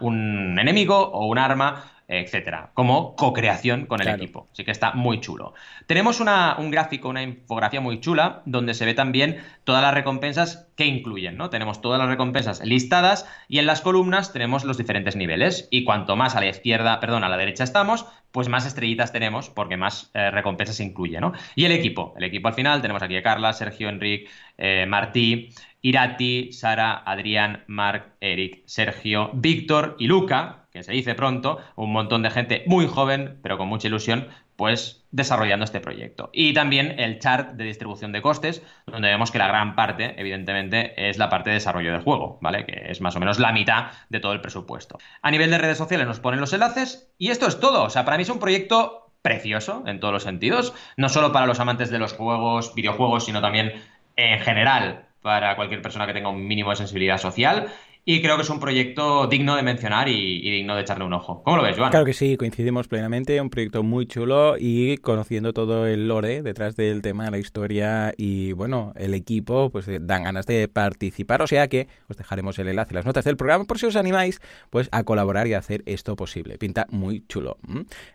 [0.00, 4.48] un enemigo o un arma etcétera, como co-creación con el equipo.
[4.52, 5.54] Así que está muy chulo.
[5.86, 10.86] Tenemos un gráfico, una infografía muy chula, donde se ve también todas las recompensas que
[10.86, 11.50] incluyen, ¿no?
[11.50, 15.66] Tenemos todas las recompensas listadas y en las columnas tenemos los diferentes niveles.
[15.70, 19.48] Y cuanto más a la izquierda, perdón, a la derecha estamos, pues más estrellitas tenemos
[19.48, 21.32] porque más eh, recompensas incluye, ¿no?
[21.54, 22.14] Y el equipo.
[22.16, 24.28] El equipo al final tenemos aquí a Carla, Sergio, Enric,
[24.58, 25.50] eh, Martí,
[25.86, 32.22] Irati, Sara, Adrián, Marc, Eric, Sergio, Víctor y Luca, que se dice pronto, un montón
[32.22, 34.26] de gente muy joven, pero con mucha ilusión,
[34.56, 36.28] pues desarrollando este proyecto.
[36.32, 41.08] Y también el chart de distribución de costes, donde vemos que la gran parte, evidentemente,
[41.08, 42.66] es la parte de desarrollo del juego, ¿vale?
[42.66, 44.98] Que es más o menos la mitad de todo el presupuesto.
[45.22, 47.84] A nivel de redes sociales nos ponen los enlaces y esto es todo.
[47.84, 51.46] O sea, para mí es un proyecto precioso en todos los sentidos, no solo para
[51.46, 53.72] los amantes de los juegos, videojuegos, sino también
[54.16, 57.66] en general para cualquier persona que tenga un mínimo de sensibilidad social
[58.08, 61.42] y creo que es un proyecto digno de mencionar y, digno de echarle un ojo.
[61.42, 61.90] ¿Cómo lo ves, Joan?
[61.90, 63.40] Claro que sí, coincidimos plenamente.
[63.40, 68.52] Un proyecto muy chulo y conociendo todo el lore detrás del tema, la historia y,
[68.52, 71.42] bueno, el equipo, pues eh, dan ganas de participar.
[71.42, 74.40] O sea que os dejaremos el enlace, las notas del programa, por si os animáis,
[74.70, 76.58] pues a colaborar y a hacer esto posible.
[76.58, 77.58] Pinta muy chulo.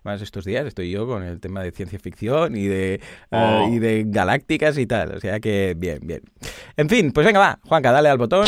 [0.05, 2.99] Además, estos días estoy yo con el tema de ciencia ficción y de, eh,
[3.31, 3.67] oh.
[3.69, 5.17] y de galácticas y tal.
[5.17, 6.21] O sea que, bien, bien.
[6.77, 8.45] En fin, pues venga, va, Juanca, dale al botón.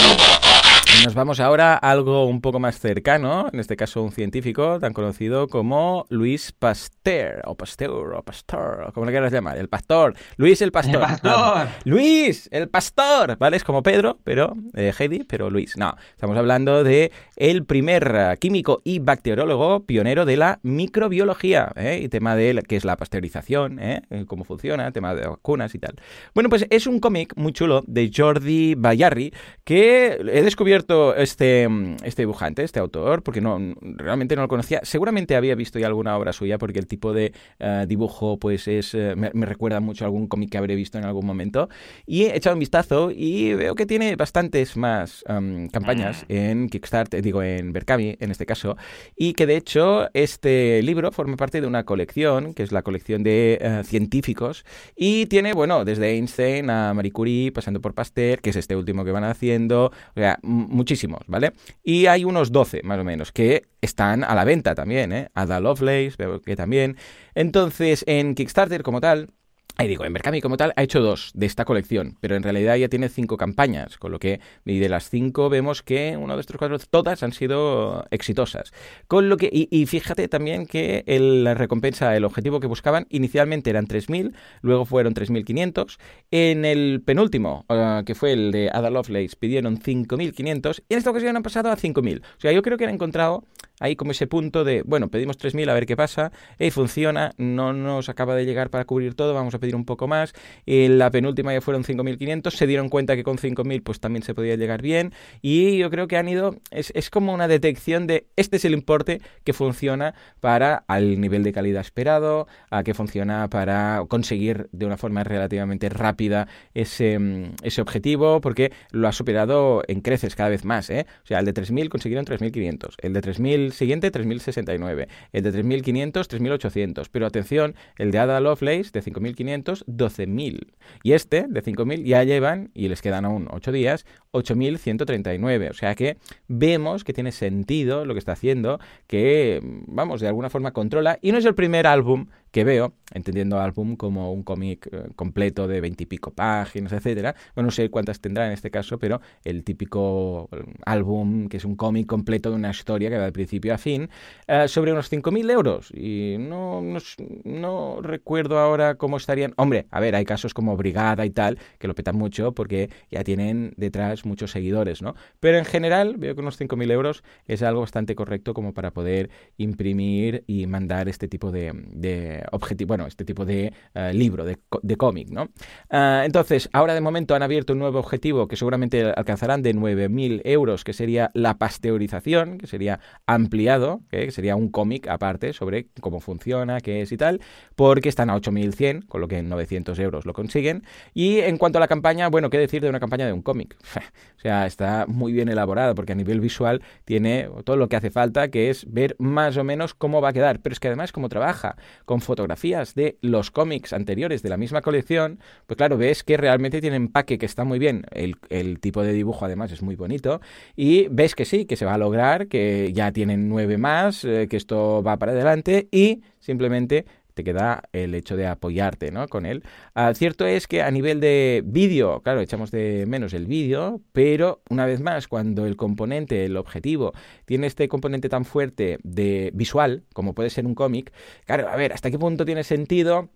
[1.01, 4.93] Nos vamos ahora a algo un poco más cercano, en este caso un científico tan
[4.93, 10.61] conocido como Luis Pasteur, o Pasteur, o Pastor, como le quieras llamar, el pastor, Luis
[10.61, 10.95] el pastor.
[10.95, 11.67] El pastor.
[11.83, 13.57] Luis el pastor, ¿vale?
[13.57, 15.75] Es como Pedro, pero eh, Heidi, pero Luis.
[15.75, 21.99] No, estamos hablando de el primer químico y bacteriólogo pionero de la microbiología, ¿eh?
[22.01, 24.03] y tema de qué es la pasteurización, ¿eh?
[24.27, 25.95] cómo funciona, tema de vacunas y tal.
[26.33, 29.33] Bueno, pues es un cómic muy chulo de Jordi Bayarri
[29.65, 30.82] que he descubierto
[31.15, 31.67] este,
[32.03, 34.81] este dibujante, este autor, porque no realmente no lo conocía.
[34.83, 38.93] Seguramente había visto ya alguna obra suya, porque el tipo de eh, dibujo pues es
[38.93, 41.69] eh, me, recuerda mucho a algún cómic que habré visto en algún momento.
[42.05, 45.23] Y he echado un vistazo y veo que tiene bastantes más
[45.71, 46.33] campañas mm.
[46.33, 48.77] en Kickstarter, digo en Berkami en este caso,
[49.15, 53.23] y que de hecho este libro forma parte de una colección, que es la colección
[53.23, 54.65] de eh, científicos,
[54.95, 59.05] y tiene, bueno, desde Einstein a Marie Curie, pasando por Pasteur, que es este último
[59.05, 60.39] que van haciendo, o sea,
[60.73, 61.53] muchísimos, ¿vale?
[61.83, 65.29] Y hay unos 12 más o menos que están a la venta también, ¿eh?
[65.33, 66.13] Ada Lovelace,
[66.45, 66.97] que también.
[67.35, 69.29] Entonces, en Kickstarter como tal,
[69.75, 72.75] Ahí digo, en Berkami como tal ha hecho dos de esta colección, pero en realidad
[72.75, 76.41] ya tiene cinco campañas, con lo que y de las cinco vemos que uno de
[76.41, 78.71] estos cuatro, todas han sido exitosas.
[79.07, 83.87] Con lo que, y, fíjate también que la recompensa, el objetivo que buscaban inicialmente eran
[83.87, 85.97] 3.000, luego fueron 3.500.
[86.29, 91.09] En el penúltimo, ah, que fue el de Ada Lovelace, pidieron 5.500 y en esta
[91.09, 92.21] ocasión han pasado a 5.000.
[92.21, 93.43] O sea, yo creo que han encontrado
[93.83, 97.73] ahí como ese punto de, bueno, pedimos 3.000 a ver qué pasa, y funciona, no
[97.73, 100.33] nos acaba de llegar para cubrir todo, vamos a pedir un poco más.
[100.65, 104.33] Y la penúltima ya fueron 5.500, se dieron cuenta que con 5.000 pues también se
[104.33, 108.27] podía llegar bien y yo creo que han ido, es, es como una detección de
[108.37, 113.49] este es el importe que funciona para al nivel de calidad esperado, a que funciona
[113.49, 119.83] para conseguir de una forma relativamente rápida ese, mm, ese objetivo, porque lo ha superado
[119.89, 120.89] en creces cada vez más.
[120.89, 121.05] ¿eh?
[121.23, 126.13] O sea, el de 3.000 consiguieron 3.500, el de 3.000 siguiente 3.069, el de 3.500
[126.13, 130.67] 3.800, pero atención, el de Ada Lovelace de 5.500 12.000.
[131.03, 135.69] Y este, de 5.000, ya llevan, y les quedan aún 8 días, 8.139.
[135.69, 136.17] O sea que
[136.47, 141.19] vemos que tiene sentido lo que está haciendo, que, vamos, de alguna forma controla.
[141.21, 145.67] Y no es el primer álbum que veo, entendiendo álbum como un cómic eh, completo
[145.67, 147.35] de veintipico páginas, etcétera.
[147.55, 151.65] Bueno, no sé cuántas tendrá en este caso, pero el típico eh, álbum que es
[151.65, 154.07] un cómic completo de una historia que va de principio a fin,
[154.47, 155.91] eh, sobre unos 5.000 euros.
[155.95, 156.99] Y no, no,
[157.43, 159.55] no, recuerdo ahora cómo estarían.
[159.57, 163.23] Hombre, a ver, hay casos como Brigada y tal, que lo petan mucho porque ya
[163.23, 165.15] tienen detrás muchos seguidores, ¿no?
[165.39, 169.29] Pero en general, veo que unos 5.000 euros es algo bastante correcto como para poder
[169.57, 174.95] imprimir y mandar este tipo de objetivo, bueno, este tipo de eh, libro, de, de
[174.97, 175.49] cómic, ¿no?
[175.89, 180.41] Ah, entonces, ahora de momento han abierto un nuevo objetivo que seguramente alcanzarán de 9.000
[180.45, 186.19] euros, que sería la pasteurización, que sería ampliado, que sería un cómic aparte sobre cómo
[186.19, 187.41] funciona, qué es y tal,
[187.75, 190.83] porque están a 8.100, con lo que en 900 euros lo consiguen.
[191.13, 193.75] Y en cuanto a la campaña, bueno, ¿qué decir de una campaña de un cómic?
[194.37, 198.09] o sea, está muy bien elaborada, porque a nivel visual tiene todo lo que hace
[198.09, 201.11] falta, que es ver más o menos cómo va a quedar, pero es que además
[201.11, 206.23] cómo trabaja, con fotografías de los cómics anteriores de la misma colección, pues claro, ves
[206.23, 209.81] que realmente tiene empaque que está muy bien, el, el tipo de dibujo además es
[209.81, 210.41] muy bonito,
[210.75, 214.47] y ves que sí, que se va a lograr, que ya tienen nueve más, eh,
[214.49, 219.27] que esto va para adelante y simplemente te queda el hecho de apoyarte ¿no?
[219.27, 219.63] con él.
[219.93, 224.61] Ah, cierto es que a nivel de vídeo, claro, echamos de menos el vídeo, pero
[224.69, 227.13] una vez más, cuando el componente, el objetivo,
[227.45, 231.11] tiene este componente tan fuerte de visual, como puede ser un cómic,
[231.45, 233.29] claro, a ver, ¿hasta qué punto tiene sentido?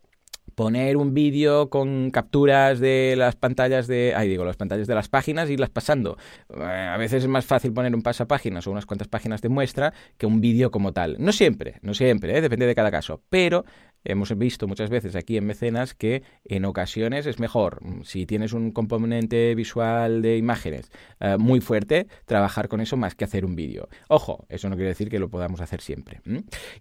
[0.55, 5.09] Poner un vídeo con capturas de las pantallas de, ahí digo, las pantallas de las
[5.09, 6.17] páginas y irlas pasando.
[6.49, 9.93] Eh, a veces es más fácil poner un pasapáginas o unas cuantas páginas de muestra
[10.17, 11.15] que un vídeo como tal.
[11.19, 12.41] No siempre, no siempre, ¿eh?
[12.41, 13.65] depende de cada caso, pero
[14.07, 18.53] hemos visto muchas veces aquí en Mecenas que en ocasiones es mejor, mm, si tienes
[18.53, 23.55] un componente visual de imágenes eh, muy fuerte, trabajar con eso más que hacer un
[23.55, 23.89] vídeo.
[24.07, 26.21] Ojo, eso no quiere decir que lo podamos hacer siempre.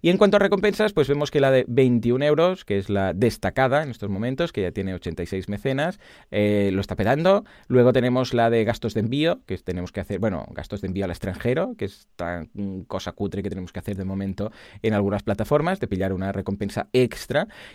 [0.01, 3.13] Y en cuanto a recompensas, pues vemos que la de 21 euros, que es la
[3.13, 5.99] destacada en estos momentos, que ya tiene 86 mecenas,
[6.31, 7.43] eh, lo está pedando.
[7.67, 11.05] Luego tenemos la de gastos de envío, que tenemos que hacer, bueno, gastos de envío
[11.05, 12.49] al extranjero, que es tan
[12.87, 14.51] cosa cutre que tenemos que hacer de momento
[14.81, 17.16] en algunas plataformas, de pillar una recompensa extra.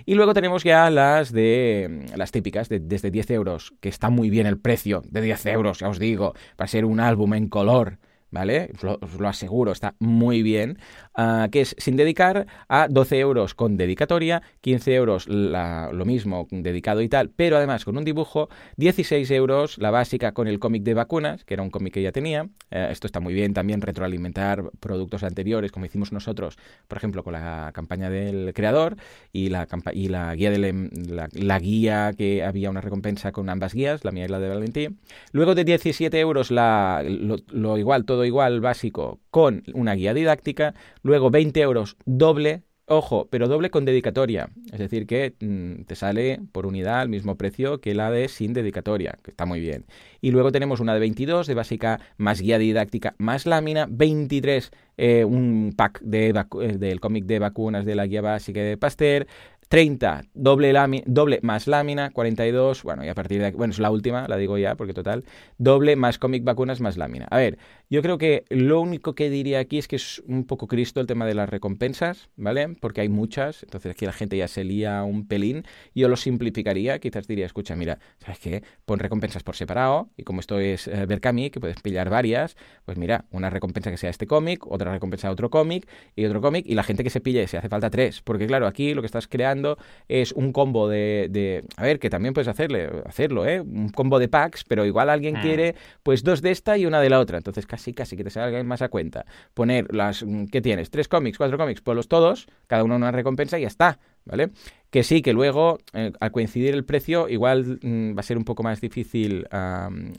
[0.05, 4.31] Y luego tenemos ya las de las típicas, de, desde 10 euros, que está muy
[4.31, 7.99] bien el precio de 10 euros, ya os digo, para ser un álbum en color
[8.33, 8.71] ¿vale?
[9.01, 10.79] Os lo, aseguro, está muy bien,
[11.15, 17.03] ah, que es sin dedicar a 12 euros con dedicatoria, 15 euros lo mismo, dedicado
[17.03, 20.95] y tal, pero además con un dibujo, 16 euros la básica con el cómic de
[20.95, 24.71] vacunas, que era un cómic que ya tenía, eh, esto está muy bien también retroalimentar
[24.81, 26.57] productos anteriores, como hicimos nosotros,
[26.89, 28.97] por ejemplo, con la campaña del creador
[29.33, 33.75] y la, y la guía de em, la, guía que había una recompensa con ambas
[33.75, 34.99] guías, la mía y la de Valentín.
[35.33, 41.31] Luego de 17 euros la, lo igual, todo igual básico con una guía didáctica, luego
[41.31, 46.67] 20 euros doble, ojo, pero doble con dedicatoria, es decir, que mm, te sale por
[46.67, 49.87] unidad al mismo precio que la de sin dedicatoria, que está muy bien.
[50.21, 55.25] Y luego tenemos una de 22 de básica más guía didáctica más lámina, 23 eh,
[55.25, 59.27] un pack de eh, del cómic de vacunas de la guía básica de Pasteur,
[59.73, 60.75] 30, doble,
[61.07, 64.37] doble más lámina, 42, bueno, y a partir de aquí, bueno, es la última, la
[64.37, 65.25] digo ya, porque total,
[65.57, 67.27] doble más cómic vacunas más lámina.
[67.31, 67.57] A ver,
[67.89, 71.07] yo creo que lo único que diría aquí es que es un poco cristo el
[71.07, 72.69] tema de las recompensas, ¿vale?
[72.83, 75.65] Porque hay muchas, entonces aquí la gente ya se lía un pelín.
[75.95, 78.63] Yo lo simplificaría, quizás diría, escucha, mira, ¿sabes qué?
[78.85, 82.99] Pon recompensas por separado, y como esto es eh, Berkami, que puedes pillar varias, pues
[82.99, 86.67] mira, una recompensa que sea este cómic, otra recompensa de otro cómic, y otro cómic,
[86.69, 89.07] y la gente que se pille, si hace falta tres, porque claro, aquí lo que
[89.07, 89.62] estás creando
[90.09, 93.61] es un combo de, a ver, que también puedes hacerle, hacerlo, ¿eh?
[93.61, 95.43] Un combo de packs, pero igual alguien mm.
[95.43, 97.39] quiere pues dos de esta y una de la otra.
[97.39, 99.25] Entonces casi, casi que te salga más a cuenta.
[99.55, 100.91] Poner las, ¿qué tienes?
[100.91, 103.99] Tres cómics, cuatro cómics, ponlos todos, cada uno una recompensa y ya está.
[104.25, 104.51] ¿Vale?
[104.91, 108.45] Que sí, que luego, eh, al coincidir el precio, igual mm, va a ser un
[108.45, 109.47] poco más difícil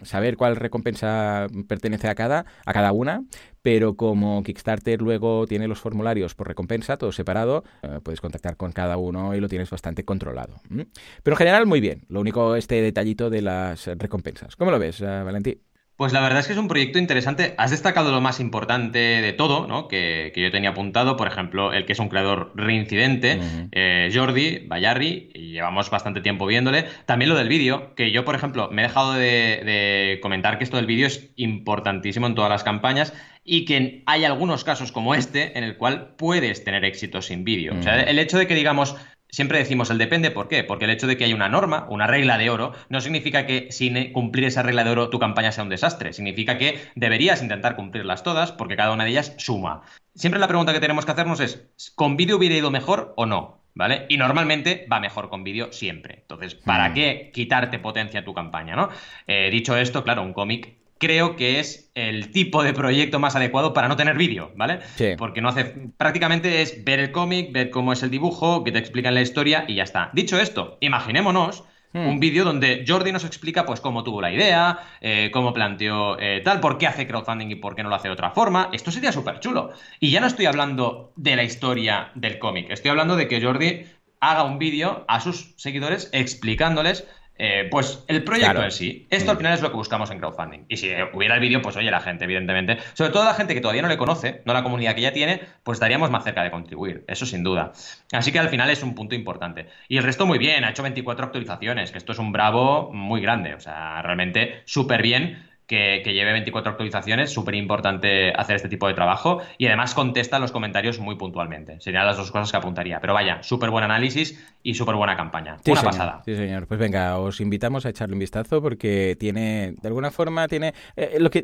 [0.01, 3.23] saber cuál recompensa pertenece a cada, a cada una,
[3.61, 8.71] pero como Kickstarter luego tiene los formularios por recompensa, todo separado, eh, puedes contactar con
[8.71, 10.55] cada uno y lo tienes bastante controlado.
[10.69, 12.03] Pero en general, muy bien.
[12.09, 14.55] Lo único, este detallito de las recompensas.
[14.55, 15.59] ¿Cómo lo ves, uh, Valentín?
[15.95, 17.53] Pues la verdad es que es un proyecto interesante.
[17.57, 19.87] Has destacado lo más importante de todo, ¿no?
[19.87, 23.39] Que, yo tenía apuntado, por ejemplo, el que es un creador reincidente,
[23.71, 26.85] eh, Jordi Bayarri, y llevamos bastante tiempo viéndole.
[27.05, 30.77] También lo del vídeo, que yo, por ejemplo, me he dejado de, comentar que esto
[30.77, 33.13] del vídeo es importantísimo en todas las campañas
[33.43, 37.75] y que hay algunos casos como este en el cual puedes tener éxito sin vídeo.
[37.77, 38.95] O sea, el hecho de que digamos
[39.33, 40.63] Siempre decimos el depende, ¿por qué?
[40.63, 43.71] Porque el hecho de que haya una norma, una regla de oro, no significa que
[43.71, 46.13] sin cumplir esa regla de oro tu campaña sea un desastre.
[46.13, 49.81] Significa que deberías intentar cumplirlas todas porque cada una de ellas suma.
[50.13, 53.63] Siempre la pregunta que tenemos que hacernos es, ¿con vídeo hubiera ido mejor o no?
[53.73, 54.05] ¿Vale?
[54.07, 56.19] Y normalmente va mejor con vídeo siempre.
[56.21, 56.93] Entonces, ¿para mm.
[56.93, 58.89] qué quitarte potencia a tu campaña, no?
[59.25, 63.73] Eh, dicho esto, claro, un cómic creo que es el tipo de proyecto más adecuado
[63.73, 64.79] para no tener vídeo, ¿vale?
[65.17, 65.65] Porque no hace.
[65.97, 69.65] Prácticamente es ver el cómic, ver cómo es el dibujo, que te explican la historia
[69.67, 70.11] y ya está.
[70.13, 71.65] Dicho esto, imaginémonos.
[71.91, 72.07] Hmm.
[72.07, 76.41] Un vídeo donde Jordi nos explica pues cómo tuvo la idea, eh, cómo planteó eh,
[76.43, 78.69] tal, por qué hace crowdfunding y por qué no lo hace de otra forma.
[78.71, 79.71] Esto sería súper chulo.
[79.99, 83.85] Y ya no estoy hablando de la historia del cómic, estoy hablando de que Jordi
[84.21, 87.05] haga un vídeo a sus seguidores explicándoles
[87.45, 89.05] eh, pues el proyecto en sí.
[89.09, 89.39] Esto al mm.
[89.39, 90.61] final es lo que buscamos en crowdfunding.
[90.69, 93.59] Y si hubiera el vídeo, pues oye, la gente, evidentemente, sobre todo la gente que
[93.59, 96.51] todavía no le conoce, no la comunidad que ya tiene, pues estaríamos más cerca de
[96.51, 97.03] contribuir.
[97.05, 97.73] Eso sin duda.
[98.13, 99.67] Así que al final es un punto importante.
[99.89, 103.19] Y el resto muy bien, ha hecho 24 actualizaciones, que esto es un bravo muy
[103.19, 103.55] grande.
[103.55, 108.93] O sea, realmente súper bien que, lleve 24 actualizaciones, súper importante hacer este tipo de
[108.93, 111.79] trabajo y además contesta los comentarios muy puntualmente.
[111.79, 112.99] Serían las dos cosas que apuntaría.
[112.99, 115.57] Pero vaya, súper buen análisis y súper buena campaña.
[115.65, 116.21] Una pasada.
[116.25, 116.67] Sí, señor.
[116.67, 120.73] Pues venga, os invitamos a echarle un vistazo porque tiene, de alguna forma, tiene...
[120.95, 121.43] Eh, lo que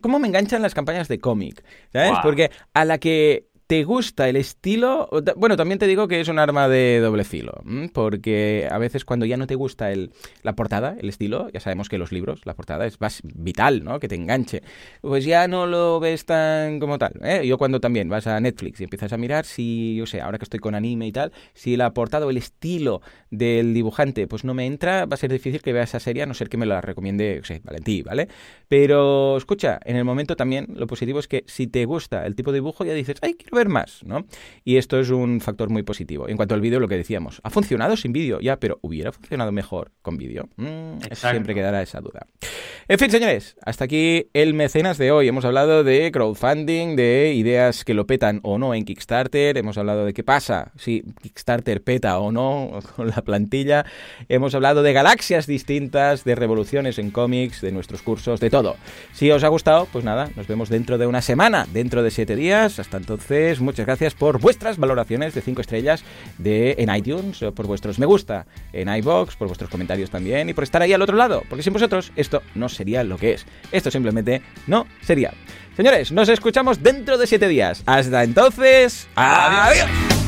[0.00, 1.64] ¿Cómo me enganchan las campañas de cómic?
[1.92, 2.18] ¿Sabes?
[2.22, 5.08] Porque a la que ¿Te gusta el estilo?
[5.36, 7.62] Bueno, también te digo que es un arma de doble filo,
[7.92, 10.10] porque a veces cuando ya no te gusta el,
[10.42, 14.00] la portada, el estilo, ya sabemos que los libros, la portada es más vital, ¿no?
[14.00, 14.64] Que te enganche.
[15.02, 17.12] Pues ya no lo ves tan como tal.
[17.22, 17.46] ¿eh?
[17.46, 20.46] Yo cuando también vas a Netflix y empiezas a mirar si, yo sé, ahora que
[20.46, 24.52] estoy con anime y tal, si la portada o el estilo del dibujante pues no
[24.52, 26.66] me entra, va a ser difícil que vea esa serie a no ser que me
[26.66, 28.26] la recomiende, o sea, Valentí, ¿vale?
[28.66, 32.50] Pero escucha, en el momento también lo positivo es que si te gusta el tipo
[32.50, 34.26] de dibujo ya dices, ay, quiero ver más, ¿no?
[34.64, 36.28] Y esto es un factor muy positivo.
[36.28, 39.52] En cuanto al vídeo, lo que decíamos, ha funcionado sin vídeo, ya, pero hubiera funcionado
[39.52, 40.48] mejor con vídeo.
[40.56, 42.26] Mm, siempre quedará esa duda.
[42.88, 45.28] En fin, señores, hasta aquí el mecenas de hoy.
[45.28, 50.04] Hemos hablado de crowdfunding, de ideas que lo petan o no en Kickstarter, hemos hablado
[50.04, 53.84] de qué pasa si Kickstarter peta o no con la plantilla,
[54.28, 58.76] hemos hablado de galaxias distintas, de revoluciones en cómics, de nuestros cursos, de todo.
[59.12, 62.36] Si os ha gustado, pues nada, nos vemos dentro de una semana, dentro de siete
[62.36, 62.78] días.
[62.78, 66.04] Hasta entonces, muchas gracias por vuestras valoraciones de cinco estrellas
[66.38, 70.62] de, en iTunes, por vuestros me gusta en iBox, por vuestros comentarios también y por
[70.62, 73.46] estar ahí al otro lado, porque sin vosotros esto no sería lo que es.
[73.72, 75.32] Esto simplemente no sería.
[75.76, 77.82] Señores, nos escuchamos dentro de siete días.
[77.86, 80.19] Hasta entonces, adiós.